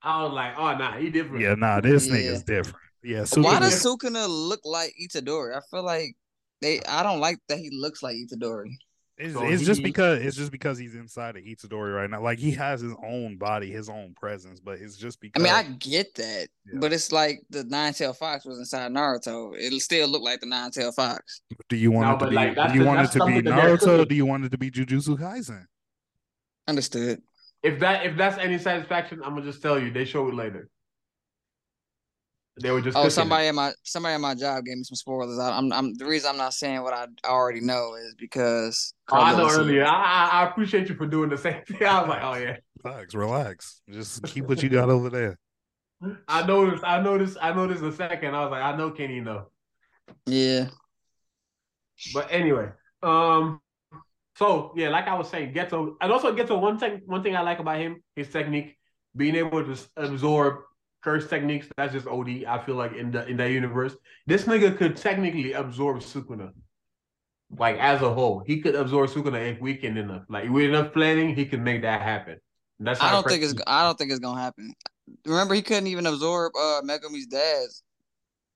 [0.02, 2.14] I was like, "Oh nah, he different." Yeah, nah, this Yeah.
[2.16, 2.76] nigga's different.
[3.02, 5.56] Yeah, Why does Sukuna look like Itadori?
[5.56, 6.14] I feel like
[6.60, 6.80] they.
[6.82, 8.72] I don't like that he looks like Itadori.
[9.16, 12.22] It's, So it's just because it's just because he's inside of Itadori right now.
[12.22, 15.40] Like he has his own body, his own presence, but it's just because.
[15.40, 16.78] I mean, I get that, Yeah.
[16.80, 19.56] but it's like the nine tail fox was inside Naruto.
[19.58, 21.40] It'll still look like the nine tail fox.
[21.68, 23.18] do you want No, it to be like, do you the- want it to be
[23.18, 23.98] something that they're Naruto?
[24.00, 25.66] Or do you want it to be Jujutsu Kaisen?
[26.66, 27.22] Understood.
[27.62, 30.68] If that if that's any satisfaction, I'm gonna just tell you they show it later.
[32.60, 33.10] They were just Oh, cooking it.
[33.12, 35.38] somebody at my somebody at my job gave me some spoilers.
[35.38, 39.16] I, I'm I'm the reason I'm not saying what I already know is because Oh,
[39.16, 39.84] I know earlier.
[39.84, 41.84] I, I I appreciate you for doing the same thing.
[41.86, 42.56] I was like, oh yeah.
[42.84, 43.80] Relax, relax.
[43.90, 45.38] Just keep what you got over there.
[46.28, 46.84] I noticed.
[46.84, 47.36] I noticed.
[47.42, 48.34] I noticed a second.
[48.34, 49.50] I was like, I know Kenny know.
[50.26, 50.68] Yeah,
[52.14, 52.68] But anyway,
[53.02, 53.60] um,
[54.36, 56.58] so yeah, like I was saying, Geto, and also Geto.
[56.60, 58.78] One thing, one thing I like about him, his technique,
[59.16, 60.60] being able to absorb
[61.08, 61.66] curse techniques.
[61.76, 62.44] That's just OD.
[62.44, 63.94] I feel like in the in that universe,
[64.26, 66.50] this nigga could technically absorb Sukuna.
[67.56, 70.24] Like as a whole, he could absorb Sukuna if weekend enough.
[70.28, 72.38] Like with enough planning, he could make that happen.
[72.78, 74.74] That's I don't think it's I don't think it's gonna happen.
[75.24, 77.82] Remember, he couldn't even absorb uh Megumi's dad's.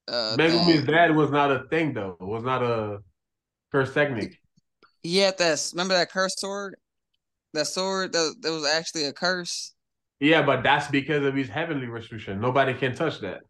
[0.08, 0.86] Uh, Megumi's thing.
[0.86, 2.16] dad was not a thing though.
[2.20, 2.98] It was not a
[3.72, 4.38] curse technique.
[5.02, 5.70] He had that.
[5.72, 6.76] Remember that curse sword?
[7.54, 9.74] That sword that, that was actually a curse.
[10.22, 12.40] Yeah, but that's because of his heavenly restriction.
[12.40, 13.40] Nobody can touch that.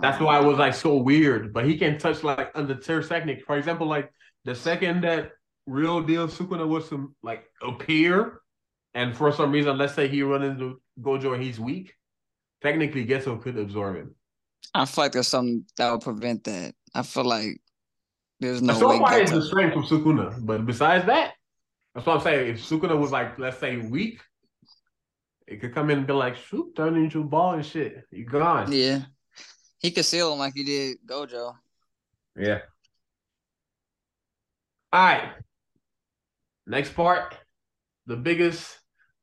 [0.00, 1.52] That's why it was like so weird.
[1.52, 3.44] But he can touch like under curse technique.
[3.44, 4.10] For example, like
[4.46, 5.32] the second that
[5.66, 8.40] real deal Sukuna was to like appear,
[8.94, 11.92] and for some reason, let's say he run into Gojo and he's weak,
[12.62, 14.14] technically Geto could absorb him.
[14.72, 16.74] I feel like there's something that would prevent that.
[16.94, 17.60] I feel like
[18.40, 20.38] there's no so far, it's the strength from Sukuna.
[20.40, 21.34] But besides that,
[21.94, 22.54] that's what I'm saying.
[22.54, 24.22] If Sukuna was like, let's say, weak,
[25.46, 28.04] it could come in and be like, shoot, turn into a ball and shit.
[28.10, 28.72] You gone.
[28.72, 29.02] Yeah,
[29.78, 31.54] he could seal him like he did Gojo.
[32.38, 32.60] Yeah.
[34.92, 35.32] All right.
[36.66, 37.36] Next part,
[38.06, 38.78] the biggest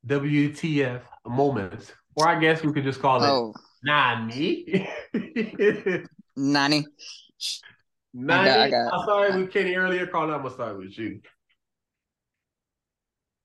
[0.08, 4.88] WTF moment, or I guess we could just call it Oh, Nani.
[6.36, 6.86] Nani.
[8.14, 8.50] Nani.
[8.50, 10.08] I I, got- I started with Kenny earlier.
[10.08, 11.20] Carl, I'm gonna start with you.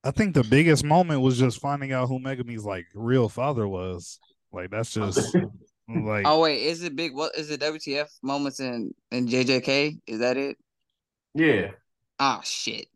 [0.09, 4.19] I think the biggest moment was just finding out who Megumi's like real father was.
[4.51, 5.37] Like that's oh, just
[5.87, 7.15] like Oh wait, is it big?
[7.15, 7.61] What is it?
[7.61, 9.99] WTF moments in in JJK?
[10.07, 10.57] Is that it?
[11.35, 11.73] yeah.
[12.19, 12.87] Oh shit!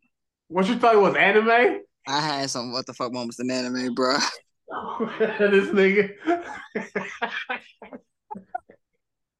[0.47, 1.81] What you thought it was anime?
[2.07, 4.17] I had some what the fuck moments in anime, bro.
[5.19, 6.15] this nigga.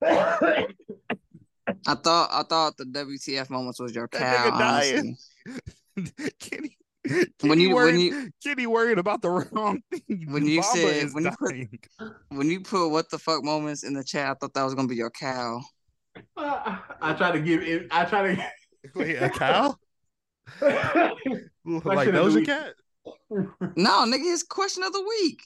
[0.05, 4.51] I thought I thought the WTF moments was your That cow.
[4.51, 5.17] nigga dying.
[5.97, 6.77] honestly.
[7.07, 10.25] Kenny, When Kenny you- when worried, you- Kenny worried about the wrong thing.
[10.29, 13.83] When you Bamba said- is when you put- When you put what the fuck moments
[13.83, 15.61] in the chat, I thought that was gonna be your cow.
[16.37, 17.87] Uh, I try to give it.
[17.91, 18.45] I try to.
[18.95, 19.75] Wait, a cow?
[20.61, 22.45] like Question of the Doja week.
[22.45, 22.73] Cat?
[23.75, 25.41] No, nigga, it's question of the week.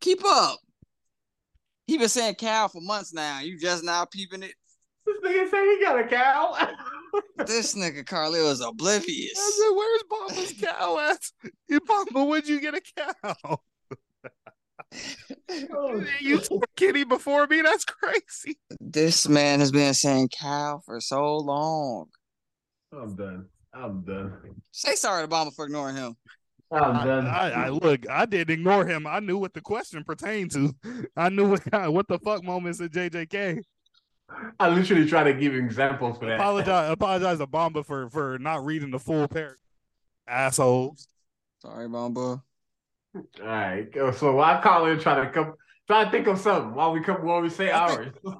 [0.00, 0.58] Keep up.
[1.86, 3.40] He been saying cow for months now.
[3.40, 4.54] You just now peeping it.
[5.06, 6.68] This nigga say he got a cow.
[7.46, 9.32] This nigga Carly was oblivious.
[9.36, 11.18] I said, "Where's Bamba's cow at?
[11.68, 13.34] Hey, Bamba, where'd you get a cow?
[13.44, 13.60] Oh.
[16.20, 17.62] you told kitty before me.
[17.62, 22.08] That's crazy." This man has been saying cow for so long.
[22.92, 23.46] I'm done.
[23.72, 24.32] I'm done.
[24.72, 26.16] Say sorry to Obama for ignoring him.
[26.72, 27.26] I'm I, done.
[27.26, 28.08] I, I look.
[28.08, 29.06] I didn't ignore him.
[29.06, 30.74] I knew what the question pertained to.
[31.16, 33.62] I knew what kind, what the fuck moments at JJK.
[34.58, 36.34] I literally try to give examples for that.
[36.40, 39.56] Apologize, apologize to Bamba for for not reading the full paragraph.
[40.28, 41.08] Assholes.
[41.60, 42.20] Sorry, Bomba.
[42.20, 42.42] All
[43.40, 43.90] right.
[43.92, 45.54] go- So while Colin trying to come,
[45.86, 48.12] try to think of something while we come while we say ours.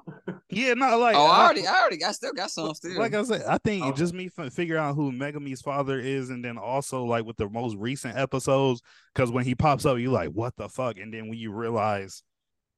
[0.53, 2.97] Yeah, not like Oh, I I- already, I already, I still got some still.
[2.99, 3.97] Like I said, I think Okay.
[3.97, 7.47] just me f- figuring out who Megumi's father is, and then also like with the
[7.47, 8.81] most recent episodes,
[9.15, 10.97] because when he pops up, you like, what the fuck?
[10.97, 12.21] And then when you realize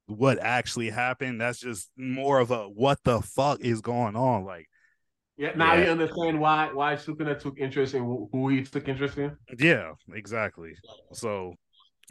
[0.08, 4.44] what actually happened, that's just more of a what the fuck is going on.
[4.46, 4.68] Like,
[5.38, 5.52] yeah.
[5.56, 5.86] Now Yeah.
[5.86, 9.36] you understand why why Sukuna took interest in who- who he took interest in.
[9.58, 10.74] yeah, exactly.
[11.14, 11.54] So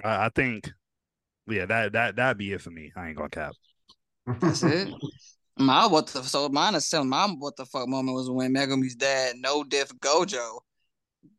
[0.03, 0.71] I, I think,
[1.47, 2.93] yeah, that that that'd be it for me.
[2.97, 3.53] I ain't gonna cap.
[4.41, 4.89] That's it.
[5.59, 8.95] My what the so mine is still my what the fuck moment was when Megumi's
[8.95, 10.61] dad no diff Gojo.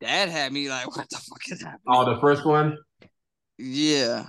[0.01, 1.81] That had me like, what the fuck is happening?
[1.87, 2.77] Oh, the first one.
[3.57, 4.27] Yeah.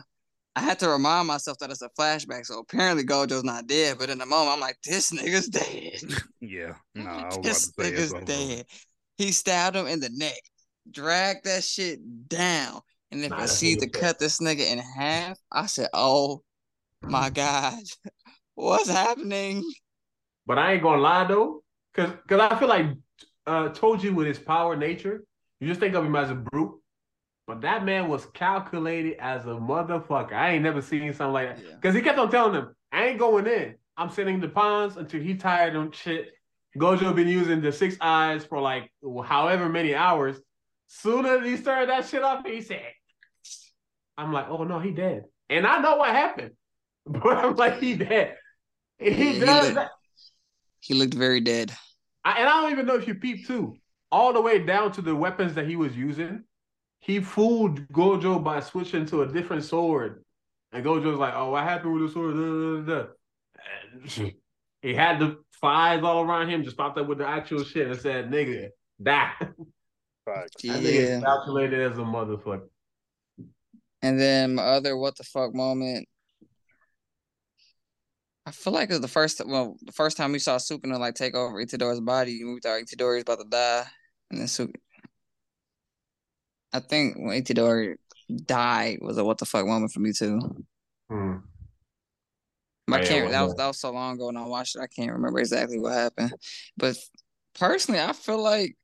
[0.57, 2.47] I had to remind myself that it's a flashback.
[2.47, 6.01] So apparently Gojo's not dead, but in the moment I'm like, this nigga's dead.
[6.41, 8.67] Yeah, no, I was about to this nigga's dead.
[9.17, 10.39] He stabbed him in the neck,
[10.91, 15.39] dragged that shit down, and then Nah, proceeded to cut this nigga in half.
[15.51, 16.43] I said, oh
[17.03, 17.79] my god,
[18.55, 19.65] what's happening?
[20.47, 21.63] But I ain't gonna lie though,
[21.95, 22.87] because because I feel like
[23.47, 25.25] uh Toji with his power nature,
[25.61, 26.79] you just think of him as a brute.
[27.47, 30.33] But that man was calculated as a motherfucker.
[30.33, 31.65] I ain't never seen something like that.
[31.65, 31.75] Yeah.
[31.75, 33.75] Because he kept on telling him, I ain't going in.
[33.97, 36.33] I'm sitting the pawns until he tired of shit.
[36.79, 38.91] Gojo been using the six eyes for like
[39.25, 40.37] however many hours.
[40.89, 42.83] Soon as he started that shit off, he said,
[44.17, 45.25] I'm like, oh no, he dead.
[45.51, 46.53] And I know what happened.
[47.07, 48.37] But I'm like, he dead.
[48.99, 49.91] And Yeah, he he does looked- that.
[50.81, 51.73] He looked very dead.
[52.25, 53.77] I, and I don't even know if you peeped too,
[54.11, 56.45] all the way down to the weapons that he was using.
[57.05, 60.25] He fooled Gojo by switching to a different sword,
[60.73, 64.23] and Gojo's like, "Oh, what happened with the sword?" Da, da, da, da.
[64.25, 64.33] And
[64.83, 68.01] he had the flies all around him, just popped up with the actual shit and
[68.01, 68.69] said, "Nigga,
[69.03, 69.33] die."
[70.27, 71.17] That nigga Yeah.
[71.19, 72.69] is calculated as a motherfucker.
[74.01, 76.09] And then my other what the fuck moment.
[78.47, 81.35] I feel like it's the first well, the first time we saw Sukuna like take
[81.35, 83.85] over Itadori's body, we thought Itadori was about to die,
[84.31, 84.71] and then Suk.
[86.75, 87.95] I think when Itadori
[88.45, 90.41] died was a what the fuck moment for me too.
[91.09, 91.37] Hmm.
[92.91, 93.25] I Oh, can't.
[93.25, 94.81] what that was that was so long ago, and I watched it.
[94.83, 96.33] I can't remember exactly what happened.
[96.77, 96.97] But
[97.55, 98.77] personally, I feel like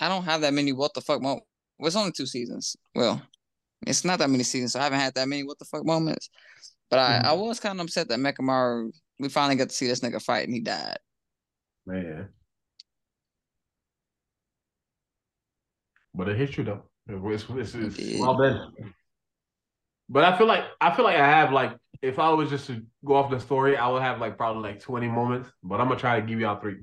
[0.00, 1.46] I don't have that many what the fuck moments.
[1.78, 2.74] Well, it's only two seasons.
[2.94, 3.20] Well,
[3.86, 6.30] it's not that many seasons, so I haven't had that many what the fuck moments.
[6.90, 7.24] But I, Mhm.
[7.24, 8.90] I was kind of upset that Mechamaru.
[9.18, 10.98] We finally got to see this nigga fight, and he died.
[11.86, 12.28] Man.
[16.14, 16.82] But it hits you though.
[17.08, 18.72] It's, it's, it's It well done.
[20.08, 22.82] But I feel like I feel like I have like if I was just to
[23.04, 25.50] go off the story, I would have like probably like 20 moments.
[25.62, 26.78] But I'm gonna try to give y'all three.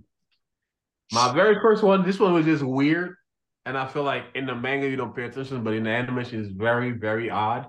[1.11, 3.15] My very first one, this one was just weird.
[3.65, 6.43] And I feel like in the manga you don't pay attention, but in the animation
[6.43, 7.67] it's very, very odd.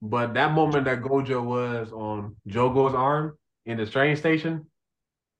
[0.00, 3.36] But that moment that Gojo was on Jogo's arm
[3.66, 4.66] in the train station,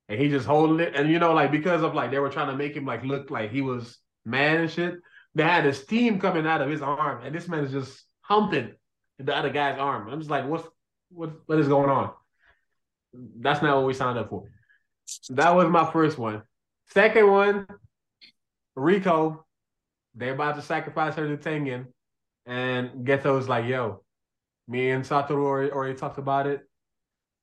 [0.09, 2.49] and he just holding it, and you know, like because of like they were trying
[2.49, 4.95] to make him like look like he was mad and shit.
[5.35, 8.75] They had a steam coming out of his arm, and this man is just humping
[9.19, 10.09] the other guy's arm.
[10.09, 10.67] I'm just like, what's
[11.11, 12.13] what what is going on?
[13.13, 14.51] That's not what we signed up for.
[15.31, 16.43] That was my first one.
[16.91, 17.67] Second one,
[18.77, 19.41] Riko.
[20.15, 21.87] They're about to sacrifice her to Tengen,
[22.47, 24.03] and Geto's like, yo,
[24.67, 26.63] me and Satoru already, already talked about it.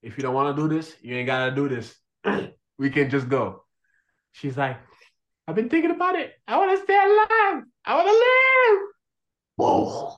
[0.02, 1.96] If you don't want to do this, you ain't gotta do this.
[2.78, 3.64] we can just go.
[4.34, 4.78] She's like,
[5.48, 6.34] I've been thinking about it.
[6.48, 7.64] I want to stay alive.
[7.86, 8.14] I want to
[8.74, 8.82] live.
[9.58, 10.16] Whoa.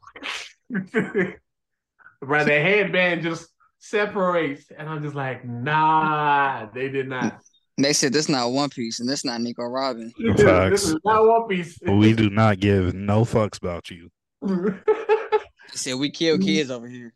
[2.21, 4.71] Bro, the headband just separates.
[4.75, 7.41] And I'm just like, nah, they did not.
[7.77, 10.11] They said this is not One Piece, and this is not Nico Robin.
[10.35, 11.77] this is not One Piece.
[11.85, 14.09] We do not give no fucks about you.
[14.41, 17.13] They said we kill kids over here.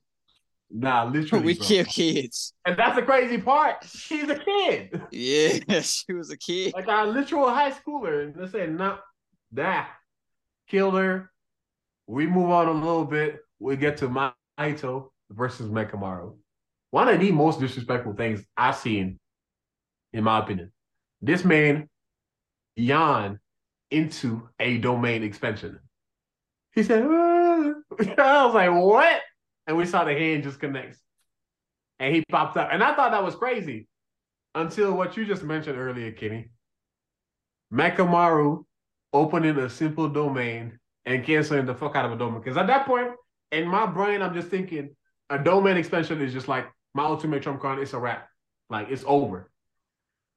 [0.74, 1.46] Nah, literally.
[1.46, 1.68] we bro.
[1.68, 2.54] kill kids.
[2.66, 3.84] And that's the crazy part.
[3.84, 5.02] She's a kid.
[5.12, 6.74] Yeah, she was a kid.
[6.74, 8.24] Like our literal high schooler.
[8.24, 8.98] And they said, nah,
[9.52, 9.90] that
[10.70, 11.30] killed her.
[12.08, 13.40] We move on a little bit.
[13.60, 16.36] We get to Mahito versus Mechamaru.
[16.92, 19.20] One of the most disrespectful things I've seen,
[20.14, 20.72] in my opinion.
[21.22, 21.90] This man
[22.76, 23.40] yawned
[23.92, 25.80] into a domain expansion.
[26.74, 27.74] He said, "Ah."
[28.18, 29.22] I was like, what?
[29.72, 31.00] And we saw the hand just connects.
[31.98, 32.68] And he popped up.
[32.74, 33.88] And I thought that was crazy
[34.54, 36.50] until what you just mentioned earlier, Kenny.
[37.74, 38.66] Mechamaru
[39.14, 42.42] opening a simple domain and canceling the fuck out of a domain.
[42.42, 43.12] Because at that point,
[43.54, 44.94] in my brain, I'm just thinking
[45.30, 47.80] a domain expansion is just like my ultimate trump card.
[47.80, 48.28] It's a wrap.
[48.70, 49.50] Like it's over.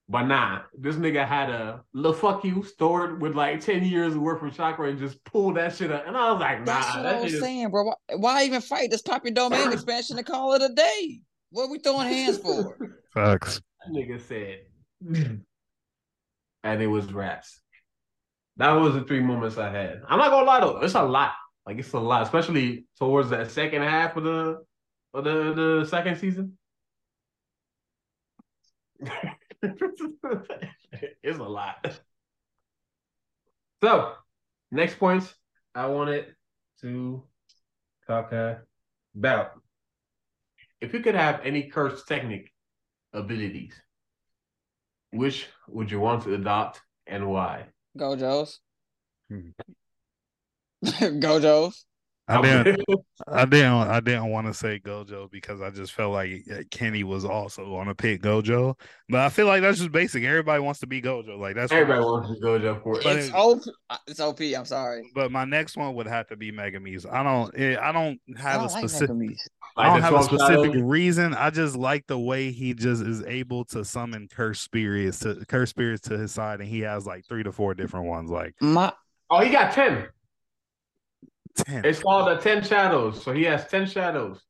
[0.09, 4.43] But nah, this nigga had a little fuck you stored with like 10 years worth
[4.43, 6.07] of chakra and just pulled that shit up.
[6.07, 7.85] And I was like, nah, That's what that I was shit is- saying, bro.
[7.85, 8.91] Why, why even fight?
[8.91, 11.21] Just pop your domain expansion and call it a day.
[11.51, 12.77] What we throwing hands for?
[13.15, 13.63] Facts.
[13.87, 14.61] That nigga said.
[16.63, 17.61] and it was raps.
[18.59, 20.03] That was the three moments I had.
[20.09, 21.33] I'm not gonna lie though, it's a lot.
[21.67, 24.63] Like it's a lot, especially towards that second half of the
[25.15, 26.59] of the, the second season.
[31.23, 32.01] it's a lot.
[33.83, 34.13] So,
[34.71, 35.35] next points
[35.75, 36.35] I wanted
[36.81, 37.23] to
[38.07, 38.33] talk
[39.17, 39.51] about.
[40.81, 42.51] If you could have any cursed technique
[43.13, 43.75] abilities,
[45.13, 47.67] which would you want to adopt and why?
[47.97, 48.61] Gojo's.
[49.31, 49.51] Hmm.
[50.85, 51.87] Gojo's.
[52.29, 52.81] I didn't.
[53.29, 53.73] I didn't.
[53.73, 57.75] I didn't want to say Gojo because I just felt like uh, Kenny was also
[57.75, 58.79] on a pick Gojo,
[59.11, 60.25] but I feel like that's just basic.
[60.25, 61.39] Everybody wants to be Gojo.
[61.39, 63.19] Like that's Everybody wants to go Jeff for But it.
[63.19, 63.61] It's it- OP.
[64.07, 64.41] It's OP.
[64.41, 65.03] I'm sorry.
[65.15, 67.05] But my next one would have to be Megumi's.
[67.05, 67.53] I don't.
[67.59, 69.17] eh, I don't I have don't a like specific.
[69.17, 69.49] Megumi's.
[69.77, 70.83] I don't the have a specific shadows.
[70.83, 71.35] reason.
[71.35, 75.69] I just like the way he just is able to summon cursed spirits to curse
[75.71, 78.93] spirits to his side, and he has like three to four different ones, like My
[79.31, 80.07] Oh, he got 10.
[81.57, 81.85] Ten.
[81.85, 83.23] It's called the 10 shadows.
[83.23, 84.41] So he has 10 shadows.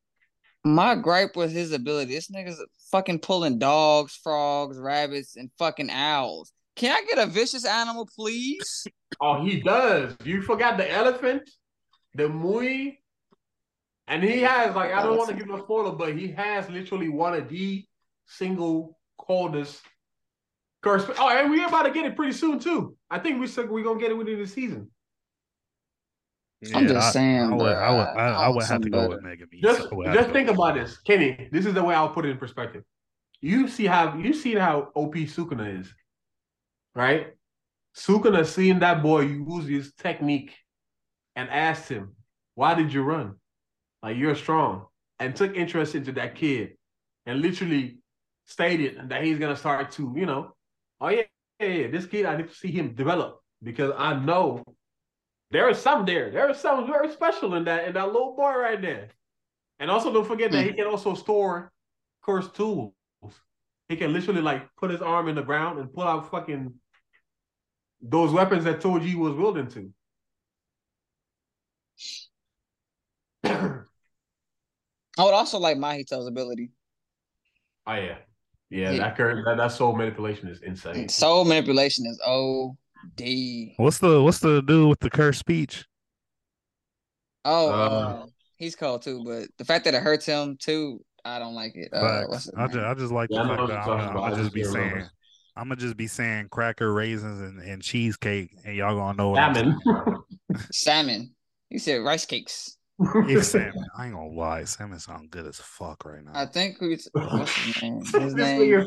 [0.63, 2.13] my gripe with his ability.
[2.15, 6.51] This nigga's fucking pulling dogs, frogs, rabbits, and fucking owls.
[6.75, 8.87] Can I get a vicious animal, please?
[9.21, 10.13] Oh, he does.
[10.25, 11.49] You forgot the elephant,
[12.15, 12.97] the mui,
[14.07, 17.07] and he has like I don't want to give no spoiler, but he has literally
[17.07, 17.85] one of the
[18.27, 19.81] single coldest
[20.83, 21.05] curse.
[21.17, 22.97] Oh, and we're about to get it pretty soon too.
[23.09, 24.91] I think we said we're gonna get it within the season.
[26.73, 27.73] I'm just I- saying, I would.
[27.73, 29.35] I would, I, I I would have to something go with better.
[29.37, 29.61] Megumi's.
[29.61, 31.49] Just, I just think about this, Kenny.
[31.51, 32.83] This is the way I'll put it in perspective.
[33.41, 35.93] You see how you see how OP Sukuna is,
[36.95, 37.33] right?
[37.95, 40.53] Sukuna seen that boy use his technique
[41.35, 42.15] and asked him,
[42.55, 43.35] "Why did you run?
[44.01, 44.87] Like you're strong."
[45.19, 46.75] and took interest into that kid
[47.25, 47.97] and literally
[48.45, 50.51] stated that he's gonna start to, you know,
[51.01, 51.21] oh yeah,
[51.59, 54.63] yeah, yeah, this kid, I need to see him develop because I know
[55.55, 56.29] there is some there.
[56.31, 59.07] There is something very special in that in that little boy right there.
[59.79, 60.75] And also don't forget that he Hmm.
[60.75, 61.71] can also store
[62.21, 62.93] cursed tools.
[63.87, 66.73] He can literally like put his arm in the ground and pull out fucking
[68.01, 69.93] those weapons that Toji was wielding to.
[75.17, 76.71] I would also like Mahito's ability.
[77.87, 78.17] Oh yeah,
[78.69, 78.91] yeah.
[78.91, 78.97] Yeah.
[78.97, 81.07] That current that, that soul manipulation is insane.
[81.07, 82.19] Soul manipulation is
[83.03, 83.73] OD.
[83.77, 85.85] What's the what's the dude with the cursed speech?
[87.43, 88.25] Oh, Uh, uh,
[88.57, 91.89] he's cold too, but the fact that it hurts him too, I don't like it.
[91.93, 92.49] Uh, Facts.
[92.57, 92.79] I just?
[92.79, 94.75] I just like Yeah, I the fact that I'm, gonna- I'ma just just be saying
[94.75, 95.11] remember.
[95.57, 99.55] I'm gonna just be saying cracker raisins and, and cheesecake, and y'all gonna know what
[99.55, 99.79] Salmon.
[100.71, 101.35] Salmon.
[101.69, 102.77] He said rice cakes.
[103.27, 103.85] It's salmon.
[103.97, 106.31] I ain't gonna lie, salmon sound good as fuck right now.
[106.33, 106.97] I think we.
[107.13, 108.01] What's his name?
[108.21, 108.85] His name.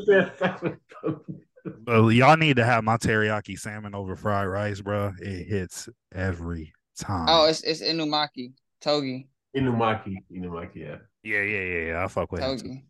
[1.65, 2.05] Nigga said salmon.
[2.05, 5.13] But y'all need to have my teriyaki salmon over fried rice, bro.
[5.19, 7.27] It hits every time.
[7.29, 8.53] Oh, it's it's Inumaki
[8.83, 10.15] Toge Inumaki.
[10.31, 10.95] Inumaki, yeah.
[11.23, 12.03] yeah, yeah, yeah, yeah.
[12.03, 12.83] I fuck with him.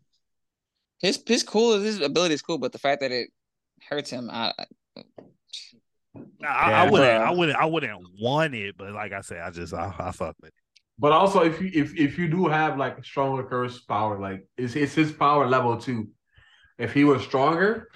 [1.00, 1.78] His his cool.
[1.80, 3.30] His ability is cool, but the fact that it
[3.88, 4.64] hurts him, I, I-
[6.14, 7.26] Nah, Yeah, I wouldn't, bruh.
[7.26, 10.34] I wouldn't, I wouldn't want it, but like I said, I just, I, I fuck
[10.40, 10.54] with it.
[10.98, 14.46] But also, if you if if you do have like a stronger curse power, like
[14.58, 16.08] it's it's his power level too.
[16.78, 17.88] If he was stronger,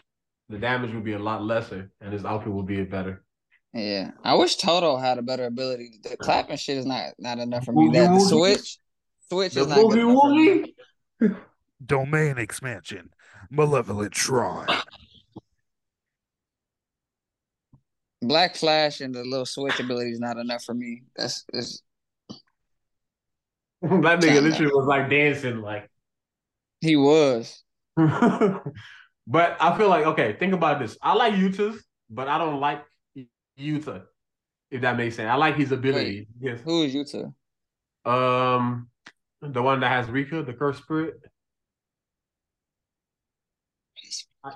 [0.48, 3.24] the damage would be a lot lesser, and his output would be better.
[3.72, 4.10] yeah.
[4.22, 6.00] I wish Todo had a better ability.
[6.02, 7.90] The clapping shit is not not enough for me.
[7.92, 8.78] That the switch,
[9.28, 10.20] switch The is not good boogie enough
[11.20, 11.36] for me.
[11.84, 13.10] Domain expansion,
[13.50, 14.68] malevolent shrine.
[18.22, 21.02] Black Flash and the little switch ability is not enough for me.
[21.16, 21.82] That's is
[23.82, 25.90] that nigga literally was like dancing, like.
[26.80, 27.62] he was.
[29.26, 30.36] but I feel like okay.
[30.38, 30.96] Think about this.
[31.02, 32.84] I like Yuta's, but I don't like
[33.56, 34.00] Utah.
[34.70, 36.26] If that makes sense, I like his ability.
[36.40, 36.60] Yes.
[36.64, 37.32] Who is Yuta?
[38.04, 38.88] Um,
[39.40, 41.14] the one that has Rika, the cursed spirit.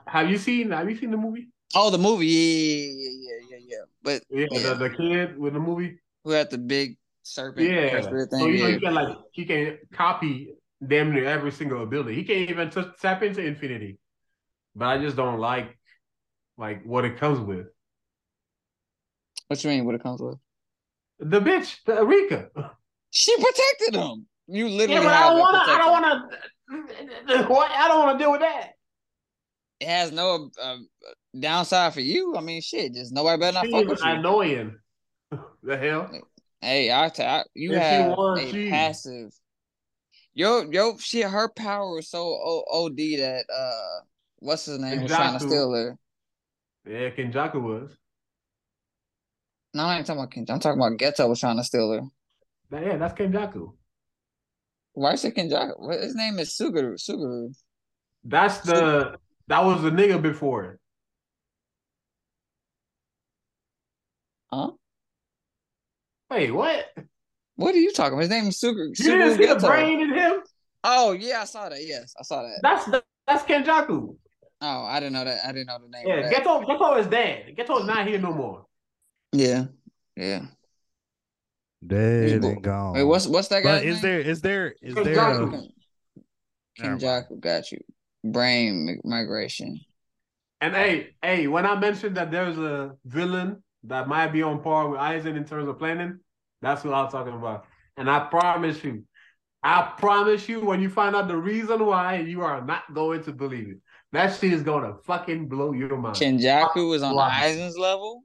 [0.06, 0.70] Have you seen?
[0.70, 1.48] Have you seen the movie?
[1.74, 2.26] Oh, the movie.
[2.26, 3.84] Yeah, yeah, yeah, yeah, yeah.
[4.02, 4.74] But Yeah, Yeah.
[4.74, 6.00] The, the kid with the movie.
[6.24, 8.00] who had the big serpent Yeah.
[8.00, 10.54] curse So you know he can like he can copy
[10.86, 12.14] damn near every single ability.
[12.14, 13.98] He can't even touch, tap into infinity.
[14.74, 15.76] But I just don't like
[16.56, 17.66] like what it comes with.
[19.48, 19.84] What you mean?
[19.84, 20.36] What it comes with?
[21.20, 22.50] The bitch, the Rika.
[23.10, 24.26] She protected him.
[24.46, 25.72] You literally Yeah, but I don't want to.
[25.72, 27.48] I don't want to.
[27.52, 27.70] What?
[27.70, 28.72] I don't want to deal with that.
[29.80, 30.76] It has no uh,
[31.38, 32.34] downside for you.
[32.36, 32.94] I mean, shit.
[32.94, 34.10] Just nobody better not She fuck is with you.
[34.10, 34.76] annoying.
[35.62, 36.10] the hell?
[36.60, 39.32] Hey, I, t- I you If she have won, a she- passive.
[40.34, 41.26] Yo, yo, shit.
[41.26, 44.00] Her power was so o- OD that uh,
[44.38, 45.48] what's his name was trying to Kenjaku.
[45.48, 45.96] steal her.
[46.86, 47.96] Yeah, Kenjaku was.
[49.74, 50.50] No, I ain't talking about Kenjaku.
[50.54, 52.00] I'm talking about Geto was trying to steal her.
[52.70, 53.72] That- yeah, that's Kenjaku.
[54.94, 56.02] Why is it Kenjaku?
[56.02, 56.94] His name is Suguru.
[56.94, 57.54] Suguru.
[58.24, 59.16] That's the
[59.46, 60.64] that was the nigga before.
[60.64, 60.80] it.
[64.52, 64.70] Huh?
[66.30, 66.86] Wait, what?
[67.56, 68.22] What are you talking about?
[68.22, 68.88] His name is Suguru.
[68.88, 69.66] You didn't Suguru see the Geto.
[69.68, 70.40] brain in him?
[70.84, 71.84] Oh yeah, I saw that.
[71.84, 72.58] Yes, I saw that.
[72.62, 74.16] That's the, that's Kenjaku.
[74.60, 75.44] Oh, I didn't know that.
[75.44, 76.04] I didn't know the name.
[76.06, 76.44] Yeah, of that.
[76.44, 77.54] Geto Geto is dead.
[77.56, 78.66] Geto's not here no more.
[79.32, 79.66] Yeah,
[80.16, 80.46] yeah.
[81.86, 82.94] Dead and gone.
[82.94, 83.78] Wait, what's what's that guy?
[83.78, 84.02] Is name?
[84.02, 85.04] there, is there, is Kenjaku.
[85.04, 85.30] there?
[85.30, 85.68] A, Ken-
[86.78, 87.00] Never mind.
[87.00, 87.78] Kenjaku got you.
[88.24, 89.80] Brain migration.
[90.60, 94.88] And hey, hey, when I mentioned that there's a villain that might be on par
[94.88, 96.18] with Aizen in terms of planning,
[96.60, 97.66] that's what I was talking about.
[97.96, 99.04] And I promise you,
[99.62, 103.32] I promise you, when you find out the reason why, you are not going to
[103.32, 103.78] believe it.
[104.12, 106.16] That shit is gonna fucking blow your mind.
[106.16, 107.28] Kenjaku was on Wow.
[107.30, 108.22] Aizen's level.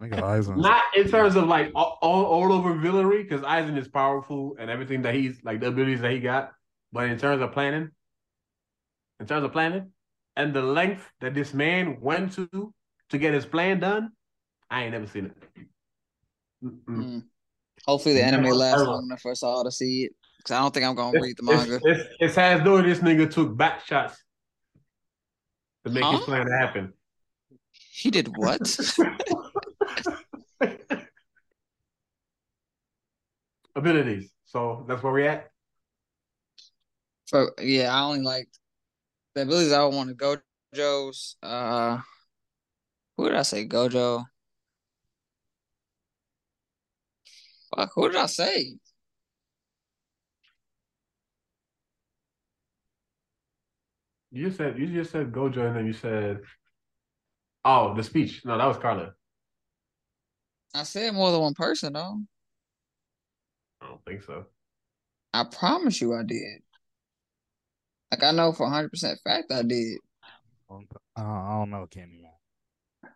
[0.00, 3.88] Nigga, Aizen's- Not in terms of like all, all, all over villainy, because Aizen is
[3.88, 6.52] powerful and everything that he's like the abilities that he got.
[6.92, 7.90] But in terms of planning,
[9.20, 9.92] in terms of planning,
[10.36, 12.72] and the length that this man went to
[13.10, 14.10] to get his plan done,
[14.70, 15.36] I ain't never seen it.
[16.64, 16.84] Mm-mm.
[16.88, 17.22] Mm.
[17.86, 18.90] Hopefully the anime lasts ever.
[18.90, 20.12] long enough for us all to see it.
[20.44, 21.80] Cause I don't think I'm gonna read the It's, manga.
[21.84, 24.22] it's, it's as though this nigga took back shots
[25.84, 26.26] to make his Huh?
[26.26, 26.92] plan happen.
[27.92, 28.60] He did what?
[33.76, 34.30] Abilities.
[34.44, 35.50] So that's where we at.
[37.26, 38.48] So yeah, I only like
[39.34, 40.36] the abilities I want to go
[40.74, 41.36] Gojo's.
[41.42, 41.98] Uh,
[43.16, 43.66] who did I say?
[43.66, 44.24] Gojo.
[47.76, 48.74] Fuck, who did I say?
[54.32, 56.40] You just said you just said Gojo, and then you said,
[57.64, 59.12] "Oh, the speech." No, that was Carla.
[60.74, 62.20] I said more than one person though.
[63.80, 64.46] I don't think so.
[65.34, 66.62] I promise you, I did.
[68.10, 69.98] Like I know for hundred percent fact, I did.
[70.70, 70.76] Uh,
[71.16, 72.22] I don't know, Kenny.
[72.22, 72.30] Man.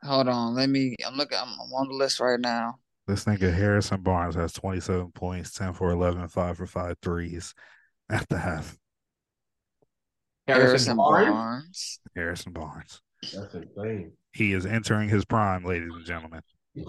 [0.02, 0.96] Hold on, let me.
[1.06, 1.38] I'm looking.
[1.38, 2.78] I'm, I'm on the list right now.
[3.06, 7.54] This nigga Harrison Barnes has 27 points, 10 for 11, 5 for 5 threes
[8.08, 8.78] at the half.
[10.46, 12.00] Harrison, Barnes.
[12.14, 13.00] Harrison Barnes.
[13.22, 14.12] That's insane.
[14.32, 16.42] He is entering his prime, ladies and gentlemen.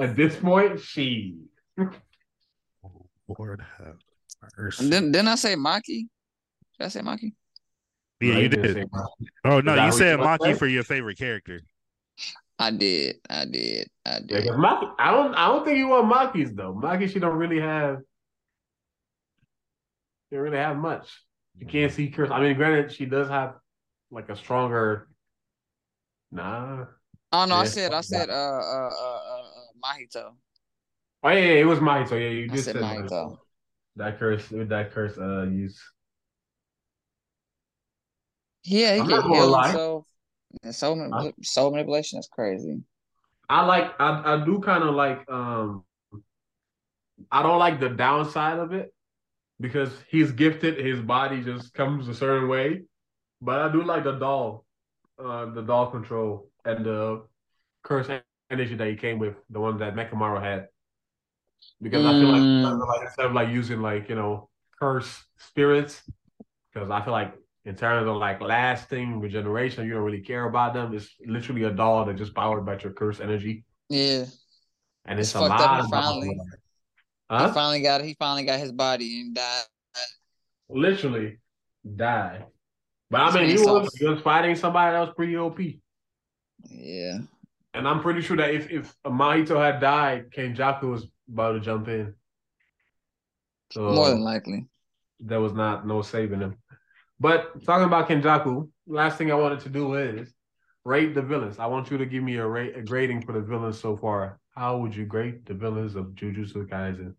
[0.00, 1.36] At this point, she.
[1.78, 3.06] Oh,
[3.38, 3.96] Lord have
[4.56, 4.88] mercy.
[4.88, 5.82] Didn't, didn't I say Maki?
[5.86, 6.08] Did
[6.80, 7.32] I say Maki?
[8.20, 8.88] Yeah, no, you did.
[9.44, 11.60] Oh no, you said Maki for your favorite character.
[12.58, 13.16] I did.
[13.28, 13.88] I did.
[14.04, 14.46] I did.
[14.48, 15.34] Maki, I don't.
[15.34, 16.74] I don't think you want Maki's though.
[16.74, 17.98] Maki, she don't really have.
[20.30, 21.08] They really have much.
[21.58, 22.30] You can't see curse.
[22.30, 23.54] I mean, granted, she does have
[24.10, 25.08] like a stronger.
[26.30, 26.86] Nah.
[27.32, 27.56] Oh no!
[27.56, 27.60] Yeah.
[27.60, 27.92] I said.
[27.92, 28.30] I said.
[28.30, 28.32] Uh.
[28.32, 28.90] Uh.
[28.90, 29.18] Uh.
[29.18, 29.42] uh
[29.84, 30.30] Mahito.
[31.22, 32.12] Oh yeah, yeah, it was Mahito.
[32.12, 33.10] Yeah, you did say Mahito.
[33.10, 33.38] Mahito.
[33.96, 34.50] That curse.
[34.50, 35.18] With that curse.
[35.18, 35.42] Uh.
[35.42, 35.80] Use.
[38.64, 40.06] Yeah, he I'm can heal himself.
[40.62, 42.82] And soul, manip- soul manipulation is crazy.
[43.48, 43.92] I like.
[43.98, 45.28] I I do kind of like.
[45.30, 45.84] Um.
[47.30, 48.94] I don't like the downside of it
[49.60, 50.84] because he's gifted.
[50.84, 52.82] His body just comes a certain way,
[53.40, 54.64] but I do like the doll,
[55.22, 57.22] uh, the doll control and the
[57.82, 58.08] curse
[58.50, 60.68] energy that he came with, the one that Mechamaru had.
[61.80, 62.08] Because mm.
[62.08, 62.88] I feel like, mm.
[62.88, 64.48] like instead of like using like you know
[64.80, 66.02] curse spirits,
[66.72, 67.34] because I feel like
[67.66, 70.94] in terms of like lasting regeneration, you don't really care about them.
[70.94, 73.64] It's literally a doll that just powered by your curse energy.
[73.90, 74.24] Yeah.
[75.04, 75.90] And it's, it's a lot of
[77.30, 77.48] huh?
[77.48, 79.62] He finally got he finally got his body and died.
[80.68, 81.38] Literally
[81.96, 82.46] died.
[83.10, 85.58] But I mean he was, he was fighting somebody that was pretty OP.
[86.68, 87.18] Yeah.
[87.72, 91.88] And I'm pretty sure that if if Mahito had died, Kenjaku was about to jump
[91.88, 92.14] in.
[93.72, 94.66] So More than likely.
[95.20, 96.56] There was not no saving him.
[97.20, 100.32] But talking about Kenjaku, last thing I wanted to do is
[100.84, 101.58] rate the villains.
[101.58, 104.40] I want you to give me a rate a grading for the villains so far.
[104.56, 107.14] How would you grade the villains of Jujutsu Kaisen?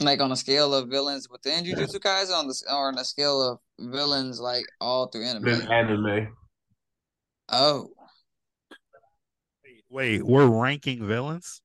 [0.00, 3.42] Like on a scale of villains within Jujutsu Kaisen, on the or on a scale
[3.42, 5.70] of villains like all through anime.
[5.70, 6.28] anime.
[7.48, 7.90] Oh.
[9.90, 11.62] Wait, we're ranking villains?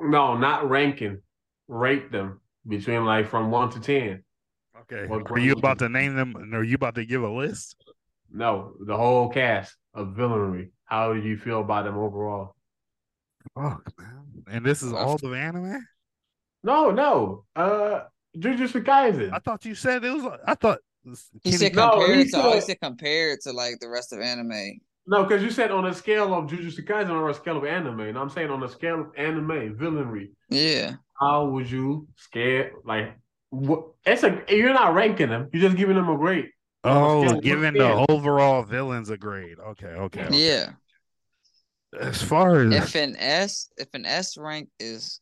[0.00, 1.20] No, not ranking.
[1.68, 4.24] Rate them between like from one to ten.
[4.80, 5.06] Okay.
[5.08, 6.34] Are you about to name them?
[6.54, 7.76] Are you about to give a list?
[8.32, 10.70] No, the whole cast of villainy.
[10.84, 12.56] How do you feel about them overall?
[13.54, 14.24] Fuck, man.
[14.50, 15.86] And this is all the anime?
[16.62, 17.44] No, no.
[17.54, 18.04] Uh
[18.36, 19.32] Jujutsu Kaisen.
[19.32, 20.78] I thought you said it was I thought
[21.42, 24.20] he said compared no, he to said, he said compared to like the rest of
[24.20, 24.80] anime.
[25.06, 28.00] No, because you said on a scale of Jujutsu Kaisen or a scale of anime,
[28.00, 30.30] and I'm saying on a scale of anime villainy.
[30.48, 30.94] Yeah.
[31.18, 33.16] How would you scare like
[34.06, 35.48] it's a you're not ranking them.
[35.52, 36.50] You're just giving them a grade.
[36.84, 39.58] Oh, giving the overall villains a grade.
[39.58, 40.36] Okay, okay, okay.
[40.36, 40.70] Yeah.
[42.00, 45.20] As far as if an S, if an S rank is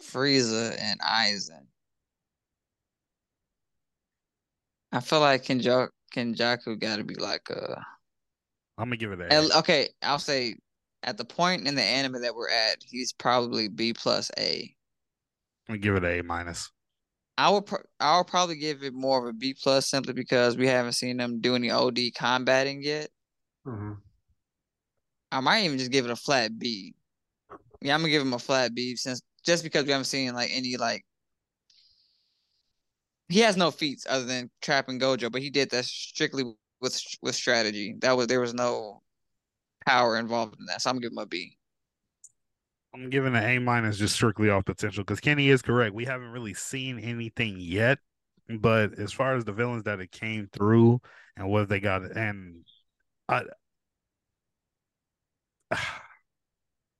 [0.00, 1.66] Frieza and Aizen,
[4.92, 7.82] I feel like Kenjaku, Kenjaku got to be like a.
[8.78, 9.56] I'm gonna give it that.
[9.58, 10.56] Okay, I'll say
[11.02, 14.74] at the point in the anime that we're at, he's probably B plus A.
[15.68, 16.70] I'm gonna give it a A minus.
[17.38, 17.64] I would
[17.98, 21.16] I would probably give it more of a B plus simply because we haven't seen
[21.16, 23.08] them do any OD combating yet.
[23.66, 23.92] Mm-hmm.
[25.30, 26.94] I might even just give it a flat B.
[27.80, 30.50] Yeah, I'm gonna give him a flat B since just because we haven't seen like
[30.52, 31.04] any like
[33.28, 36.44] he has no feats other than trapping Gojo, but he did that strictly
[36.80, 37.96] with with strategy.
[38.00, 39.02] That was there was no
[39.86, 41.56] power involved in that, so I'm give him a B.
[42.94, 45.94] I'm giving an A minus just strictly off potential because Kenny is correct.
[45.94, 47.98] We haven't really seen anything yet,
[48.60, 51.00] but as far as the villains that it came through
[51.36, 52.66] and what they got, and
[53.28, 53.44] I,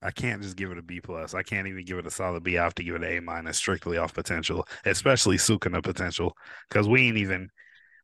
[0.02, 1.34] I can't just give it a B plus.
[1.34, 2.58] I can't even give it a solid B.
[2.58, 6.36] I have to give it an A minus strictly off potential, especially Sukuna potential,
[6.68, 7.50] because we ain't even,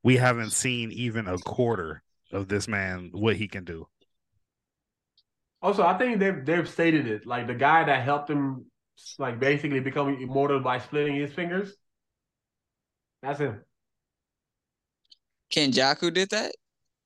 [0.02, 3.88] we haven't seen even a quarter of this man what he can do.
[5.60, 7.26] Also, I think they've they've stated it.
[7.26, 8.66] Like the guy that helped him,
[9.18, 11.74] like basically become immortal by splitting his fingers.
[13.22, 13.62] That's him.
[15.52, 16.52] Kenjaku did that.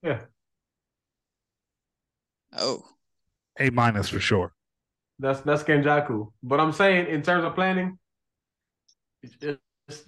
[0.03, 0.19] Yeah.
[2.55, 2.83] Oh.
[3.59, 4.53] A minus for sure.
[5.19, 6.31] That's that's Kenjaku.
[6.41, 7.97] But I'm saying in terms of planning,
[9.21, 9.35] it's,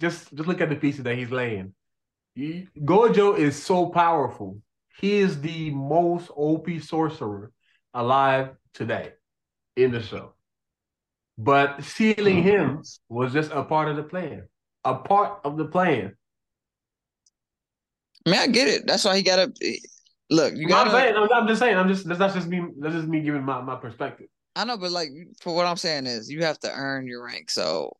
[0.00, 1.74] just look at the pieces that he's laying.
[2.34, 4.60] He, Gojo is so powerful.
[4.98, 7.52] He is the most OP sorcerer
[7.94, 9.12] alive today
[9.76, 10.34] in the show.
[11.38, 12.48] But sealing mm-hmm.
[12.48, 14.48] him was just a part of the plan.
[14.84, 16.14] A part of the plan.
[18.26, 18.86] I mean, I get it.
[18.86, 19.78] That's why he got to
[20.30, 20.54] look.
[20.54, 21.76] You I'm, got saying, I'm, I'm just saying.
[21.76, 22.62] I'm just that's not just me.
[22.78, 24.28] That's just me giving my, my perspective.
[24.56, 27.50] I know, but like for what I'm saying is, you have to earn your rank.
[27.50, 27.92] So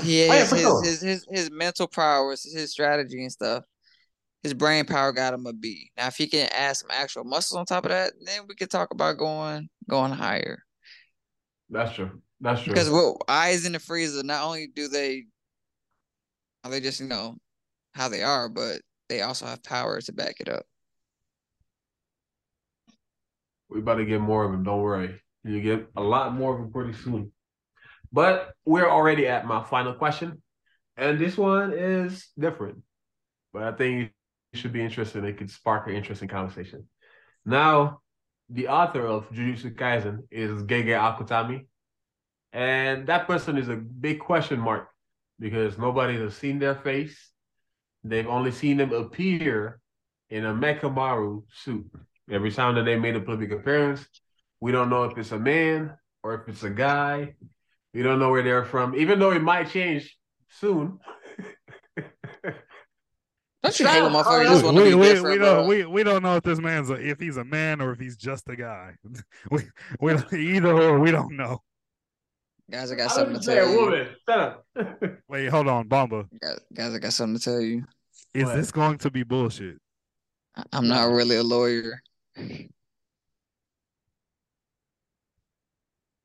[0.00, 0.82] he Oh, yeah, his, sure.
[0.84, 3.64] his his his mental prowess, his strategy and stuff.
[4.44, 5.90] His brain power got him a B.
[5.96, 8.70] Now, if he can add some actual muscles on top of that, then we could
[8.70, 10.62] talk about going going higher.
[11.68, 12.22] That's true.
[12.40, 12.74] That's true.
[12.74, 15.24] Because what Aizen the Frieza, not only do they
[16.62, 17.36] are they just, you know,
[17.94, 20.64] how they are, but they also have power to back it up.
[23.68, 24.62] We about to get more of them.
[24.62, 25.20] Don't worry.
[25.44, 27.32] You get a lot more of them pretty soon.
[28.12, 30.42] But we're already at my final question,
[30.96, 32.78] and this one is different.
[33.52, 34.12] But I think
[34.52, 35.24] it should be interesting.
[35.24, 36.88] It could spark an interesting conversation.
[37.44, 38.00] Now,
[38.48, 41.66] the author of Jujutsu Kaisen is Gege Akutami,
[42.52, 44.88] and that person is a big question mark
[45.38, 47.30] because nobody has seen their face.
[48.04, 49.80] They've only seen them appear
[50.30, 51.90] in a Mechamaru suit.
[52.30, 54.06] Every time that they made a public appearance,
[54.64, 55.92] we don't know if it's a man
[56.22, 57.34] or if it's a guy.
[57.92, 60.16] We don't know where they're from, even though it might change
[60.48, 60.98] soon.
[63.62, 64.26] Don't you hate when Stop.
[64.26, 64.64] Oh, just yeah.
[64.64, 66.88] want to we, be we, different, we don't we, we don't know if this man's
[66.88, 68.94] a, if he's a man or if he's just a guy.
[69.50, 69.64] we
[70.00, 71.58] we either or we don't know.
[72.70, 73.84] Guys, I got I something to just tell saying, you.
[73.84, 74.08] woman.
[74.26, 74.66] Shut up.
[75.28, 76.24] Wait, hold on, Bomba.
[76.40, 77.84] Guys, guys, I got something to tell you.
[78.32, 78.56] Is What?
[78.56, 79.76] this going to be bullshit?
[80.72, 82.00] I'm not really a lawyer.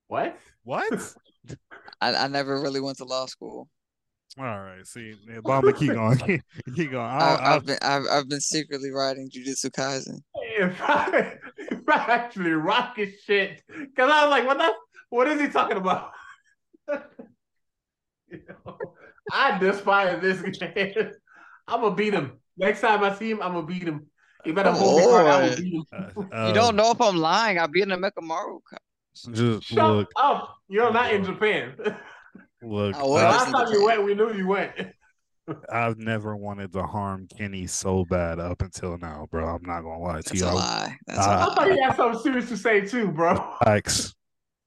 [0.10, 0.38] What?
[0.64, 0.92] What?
[2.02, 3.70] I, I never really went to law school.
[4.38, 6.42] All right, see, yeah, Bomba, keep going, keep,
[6.76, 7.06] keep going.
[7.06, 10.20] I, I, I, I've been I've, I've been secretly writing Jujutsu Kaisen.
[10.36, 14.74] If I, if I actually rocket shit, because I was like, what the?
[15.10, 16.12] What is he talking about?
[18.32, 18.94] You know,
[19.32, 21.14] I despise this man.
[21.68, 23.42] I'm gonna beat him next time I see him.
[23.42, 24.06] I'm gonna beat him.
[24.46, 25.26] You better hold me hard.
[25.26, 25.86] I'm gonna beat him.
[26.32, 27.58] uh, you don't know if I'm lying.
[27.58, 28.60] I'll be in the Mechamaru.
[28.70, 28.78] co-
[29.16, 30.56] Just Shut look, up.
[30.68, 31.74] You're not in Japan.
[32.62, 32.96] look.
[32.96, 34.72] I The last time you went, we knew you went.
[35.72, 39.48] I've never wanted to harm Kenny so bad up until now, bro.
[39.48, 40.46] I'm not gonna lie to That's you.
[40.46, 40.98] a I- lie.
[41.08, 41.56] That's I- a I lie.
[41.56, 43.56] thought you had something serious to say too, bro.
[43.66, 44.14] Ask.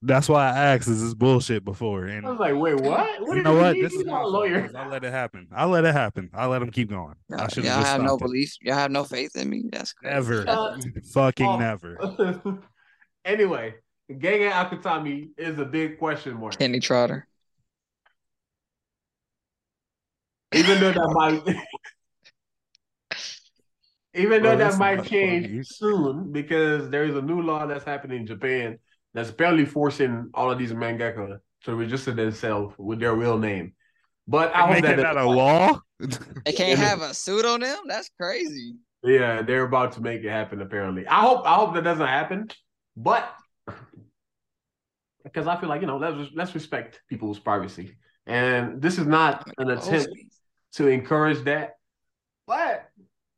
[0.05, 0.89] That's why I asked.
[0.89, 2.07] Is this bullshit before?
[2.07, 3.21] And I was like, wait, what?
[3.23, 3.73] What you know he what?
[3.75, 3.83] mean?
[3.85, 4.69] This He's is not my a lawyer.
[4.75, 5.47] I let it happen.
[5.55, 6.29] I let it happen.
[6.35, 7.15] I let him keep going.
[7.33, 8.25] I should have just have no stopped it.
[8.25, 8.55] belief.
[8.63, 9.63] Y'all have no faith in me.
[9.71, 10.13] That's crazy.
[10.15, 10.45] Never.
[10.49, 10.77] Uh,
[11.13, 11.57] Fucking oh.
[11.57, 12.59] never.
[13.25, 13.75] anyway,
[14.11, 16.59] Gege Akutami is a big question mark.
[16.59, 17.27] Kenny Trotter.
[20.55, 21.43] Even though that might
[24.15, 25.63] even Bro, though that might change funny.
[25.63, 28.79] soon because there is a new law that's happening in Japan
[29.15, 33.75] that's barely forcing all of these mangaka to register themselves with their real name.
[34.29, 35.81] But I hope Making that that a law?
[36.45, 37.79] They can't have a suit on them.
[37.87, 38.75] That's crazy.
[39.03, 40.61] Yeah, they're about to make it happen.
[40.61, 42.49] Apparently, I hope I hope that doesn't happen.
[42.97, 43.29] But
[45.33, 49.49] because I feel like you know, let's let's respect people's privacy, and this is not
[49.59, 50.09] an attempt
[50.75, 51.77] to encourage that.
[52.47, 52.89] But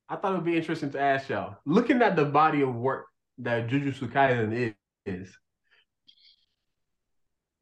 [0.09, 3.07] I thought it would be interesting to ask y'all, looking at the body of work
[3.39, 4.75] that Jujutsu Kaisen is,
[5.07, 5.39] is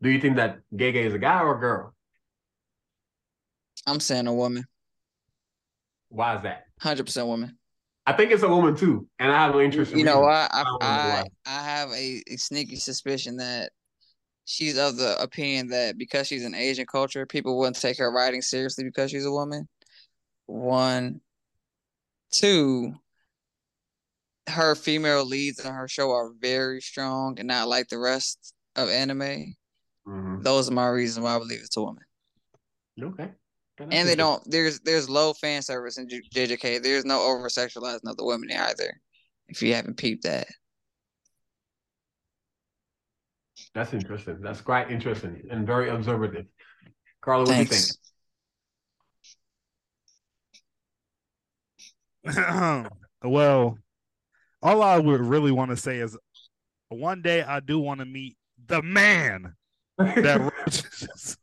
[0.01, 1.95] do you think that Gege is a guy or a girl?
[3.87, 4.65] I'm saying a woman.
[6.09, 6.65] Why is that?
[6.81, 7.59] Hundred percent woman.
[8.05, 9.93] I think it's a woman too, and I have no interest.
[9.93, 11.25] in You know I I I.
[11.47, 13.71] I have a, a sneaky suspicion that
[14.45, 18.43] she's of the opinion that because she's an Asian culture, people wouldn't take her writing
[18.43, 19.69] seriously because she's a woman.
[20.47, 21.21] One,
[22.31, 22.95] two,
[24.49, 28.89] her female leads on her show are very strong and not like the rest of
[28.89, 29.55] anime.
[30.07, 30.43] Mhm.
[30.43, 32.05] Those are my reasons why I believe it's a woman.
[33.01, 33.31] Okay.
[33.79, 34.43] That's And they don't.
[34.51, 36.83] There's there's low fan service in JJK.
[36.83, 39.01] There's no over sexualizing of the women either.
[39.49, 40.49] If you haven't peeped that.
[43.75, 44.39] That's interesting.
[44.41, 46.47] That's quite interesting and very observative.
[47.23, 47.85] Carla, what do you think?
[53.25, 53.79] Well,
[54.63, 56.19] all I would really want to say is
[56.89, 59.55] one day I do want to meet the man
[59.97, 61.39] that wrote just-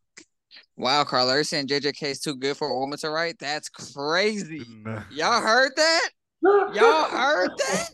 [0.76, 3.40] Wow, Carla, you're saying JJK is too good for a woman to write?
[3.40, 4.66] That's crazy.
[5.12, 6.10] Y'all heard that?
[6.42, 7.90] Y'all heard that?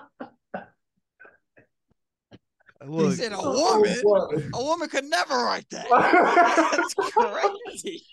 [2.88, 5.88] Look, he said a woman, a woman could never write that.
[6.94, 8.04] That's crazy.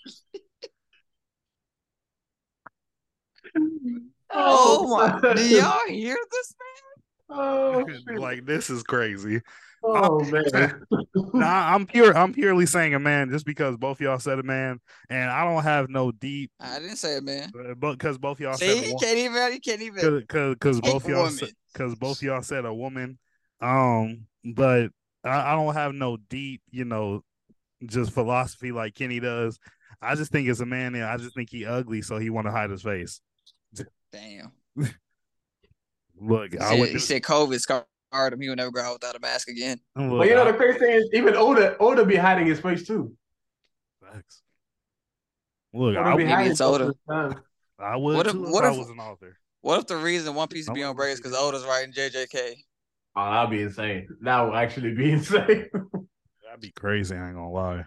[4.38, 5.34] Oh, oh my!
[5.34, 7.40] Do y'all hear this, man?
[7.40, 7.86] Oh,
[8.18, 9.42] like this is crazy.
[9.84, 10.86] Oh I'm, man.
[11.34, 12.18] nah, I'm pure.
[12.18, 15.64] I'm purely saying a man, just because both y'all said a man, and I don't
[15.64, 16.52] have no deep.
[16.60, 19.52] I didn't say a man, uh, but because both y'all See, said you can't even.
[19.52, 20.20] He can't even.
[20.20, 21.32] Because both y'all
[21.72, 23.20] because both y'all said a woman.
[23.62, 24.92] Um, but
[25.24, 27.24] I, I don't have no deep, you know,
[27.86, 29.60] just philosophy like Kenny does.
[30.02, 32.46] I just think it's a man, and I just think he ugly, so he want
[32.48, 33.20] to hide his face.
[34.12, 34.52] Damn.
[36.20, 36.90] Look, He I said, would.
[36.90, 37.86] he said COVID scarred
[38.34, 38.40] him.
[38.42, 39.80] He would never go out without a mask again.
[39.96, 42.60] look, But you know I- the crazy thing is, even Oda, Oda be hiding his
[42.60, 43.14] face too.
[44.02, 44.42] Facts.
[45.74, 46.84] Look, Oda I, would- Maybe hiding it's most Oda.
[46.90, 47.42] of the time.
[47.80, 49.38] I would What if- too if, what I was an author.
[49.62, 51.40] What if the reason One Piece be on wanna break is because that.
[51.40, 52.54] Oda's writing JJK?
[53.16, 54.08] Oh, that'd be insane.
[54.22, 55.70] That would actually be insane.
[56.44, 57.16] That'd be crazy.
[57.16, 57.86] I ain't gonna lie.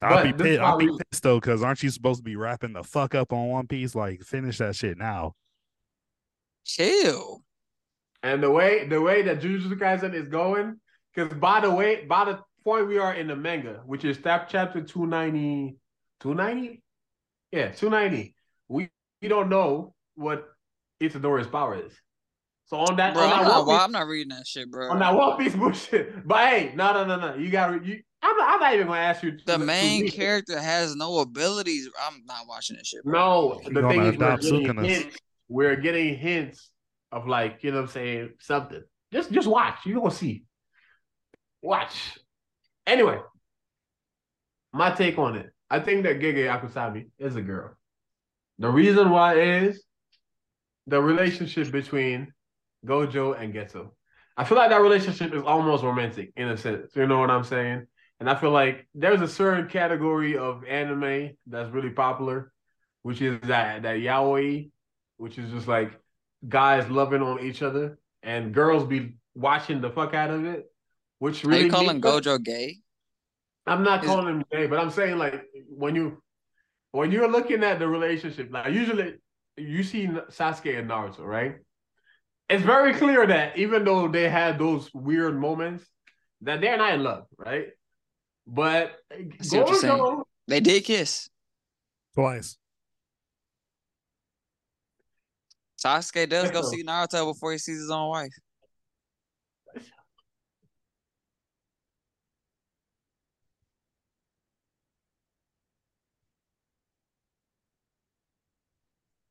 [0.00, 0.60] I'd be this is pissed.
[0.60, 3.48] I'd be pissed though, because aren't you supposed to be wrapping the fuck up on
[3.48, 3.94] One Piece?
[3.94, 5.34] Like, finish that shit now.
[6.64, 7.42] Chill.
[8.22, 10.80] and the way the way that Jujutsu Kaisen is going,
[11.14, 14.48] because by the way, by the point we are in the manga, which is step
[14.48, 15.76] chapter 290,
[16.20, 16.82] 290?
[17.52, 18.34] Yeah, 290.
[18.68, 18.90] We
[19.22, 20.46] we don't know what
[21.00, 21.92] Itadori's power is.
[22.68, 24.70] So on that, Bro, on I'm that not, One Piece, I'm not reading that shit,
[24.70, 24.90] bro.
[24.90, 26.26] on that One Piece bullshit.
[26.28, 27.34] But hey, no, no, no, no.
[27.34, 28.00] You got you.
[28.22, 29.38] I'm not, I'm not even gonna ask you.
[29.46, 31.88] the to main read character has no abilities.
[32.06, 33.04] I'm not watching this shit.
[33.04, 33.12] Bro.
[33.12, 35.16] No, He the gonna thing is, we're getting, hints,
[35.48, 36.70] we're getting hints
[37.10, 38.82] of like, you know what I'm saying, something.
[39.12, 39.78] Just just watch.
[39.86, 40.44] You're gonna see.
[41.62, 42.18] Watch.
[42.86, 43.18] Anyway,
[44.74, 45.50] my take on it.
[45.70, 47.76] I think that Gege Akutami is a girl.
[48.58, 49.82] The reason why is
[50.86, 52.32] the relationship between
[52.86, 53.90] Gojo and Geto.
[54.36, 56.94] I feel like that relationship is almost romantic in a sense.
[56.94, 57.86] You know what I'm saying?
[58.20, 62.52] And I feel like there's a certain category of anime that's really popular,
[63.02, 64.70] which is that that yaoi,
[65.16, 65.92] which is just like
[66.46, 70.66] guys loving on each other and girls be watching the fuck out of it.
[71.18, 72.76] Which Are really you calling Gojo gay?
[73.66, 76.22] I'm not Is- calling him gay, but I'm saying like when you
[76.92, 79.16] when you're looking at the relationship, like usually
[79.56, 81.56] you see Sasuke and Naruto, right?
[82.48, 85.84] It's very clear that even though they had those weird moments,
[86.40, 87.66] that they're not in love, right?
[88.46, 88.92] But
[89.42, 89.98] see what you're saying.
[89.98, 91.28] Gojo, They did kiss.
[92.14, 92.56] Twice.
[95.84, 98.32] Sasuke does go see Naruto before he sees his own wife.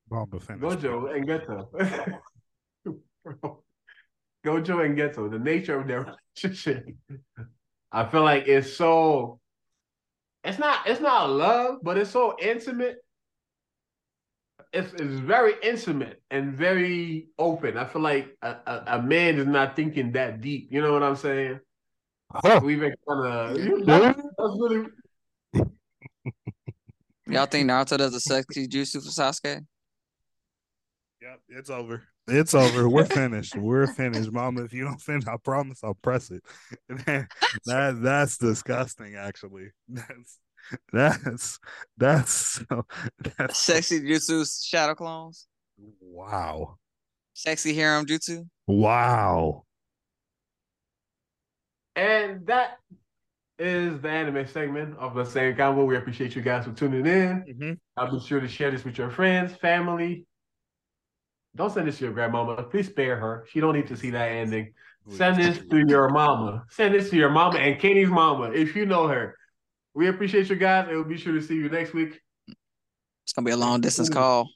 [0.07, 0.61] Bomba finish.
[0.61, 2.19] Gojo and Geto.
[4.45, 6.85] Gojo and Geto, the nature of their relationship.
[7.91, 9.39] I feel like it's so
[10.43, 12.97] it's not it's not love, but it's so intimate.
[14.73, 17.77] It's it's very intimate and very open.
[17.77, 20.69] I feel like a, a, a man is not thinking that deep.
[20.71, 21.59] You know what I'm saying?
[22.31, 22.59] Huh.
[22.63, 23.99] We even kind of Yeah.
[23.99, 24.85] that's, that's really
[27.29, 29.65] Y'all think Naruto does a sexy jutsu for Sasuke?
[31.21, 32.03] Yep, it's over.
[32.27, 32.89] It's over.
[32.89, 33.55] We're finished.
[33.55, 34.63] We're finished, Mama.
[34.63, 36.43] If you don't finish, I promise I'll press it.
[37.65, 39.15] that that's disgusting.
[39.15, 40.39] Actually, that's
[40.91, 41.59] that's
[41.97, 42.85] that's so,
[43.37, 45.47] that's Sexy jutsu shadow clones?
[46.01, 46.77] wow,
[47.33, 48.47] Sexy harem jutsu?
[48.67, 49.63] wow.
[51.95, 52.77] And that
[53.59, 55.85] is the anime segment of the same combo.
[55.85, 57.45] We appreciate you guys for tuning in.
[57.57, 60.25] hmm I'll be sure to share this with your friends, family.
[61.57, 62.61] Don't send this to your grandmama.
[62.63, 63.45] Please spare her.
[63.49, 64.73] She don't need to see that ending.
[65.09, 66.65] Send this to your mama.
[66.69, 69.35] Send this to your mama and Kenny's mama if you know her.
[69.95, 72.19] We appreciate you guys, and we'll be sure to see you next week.
[73.23, 74.47] It's gonna be a long distance call.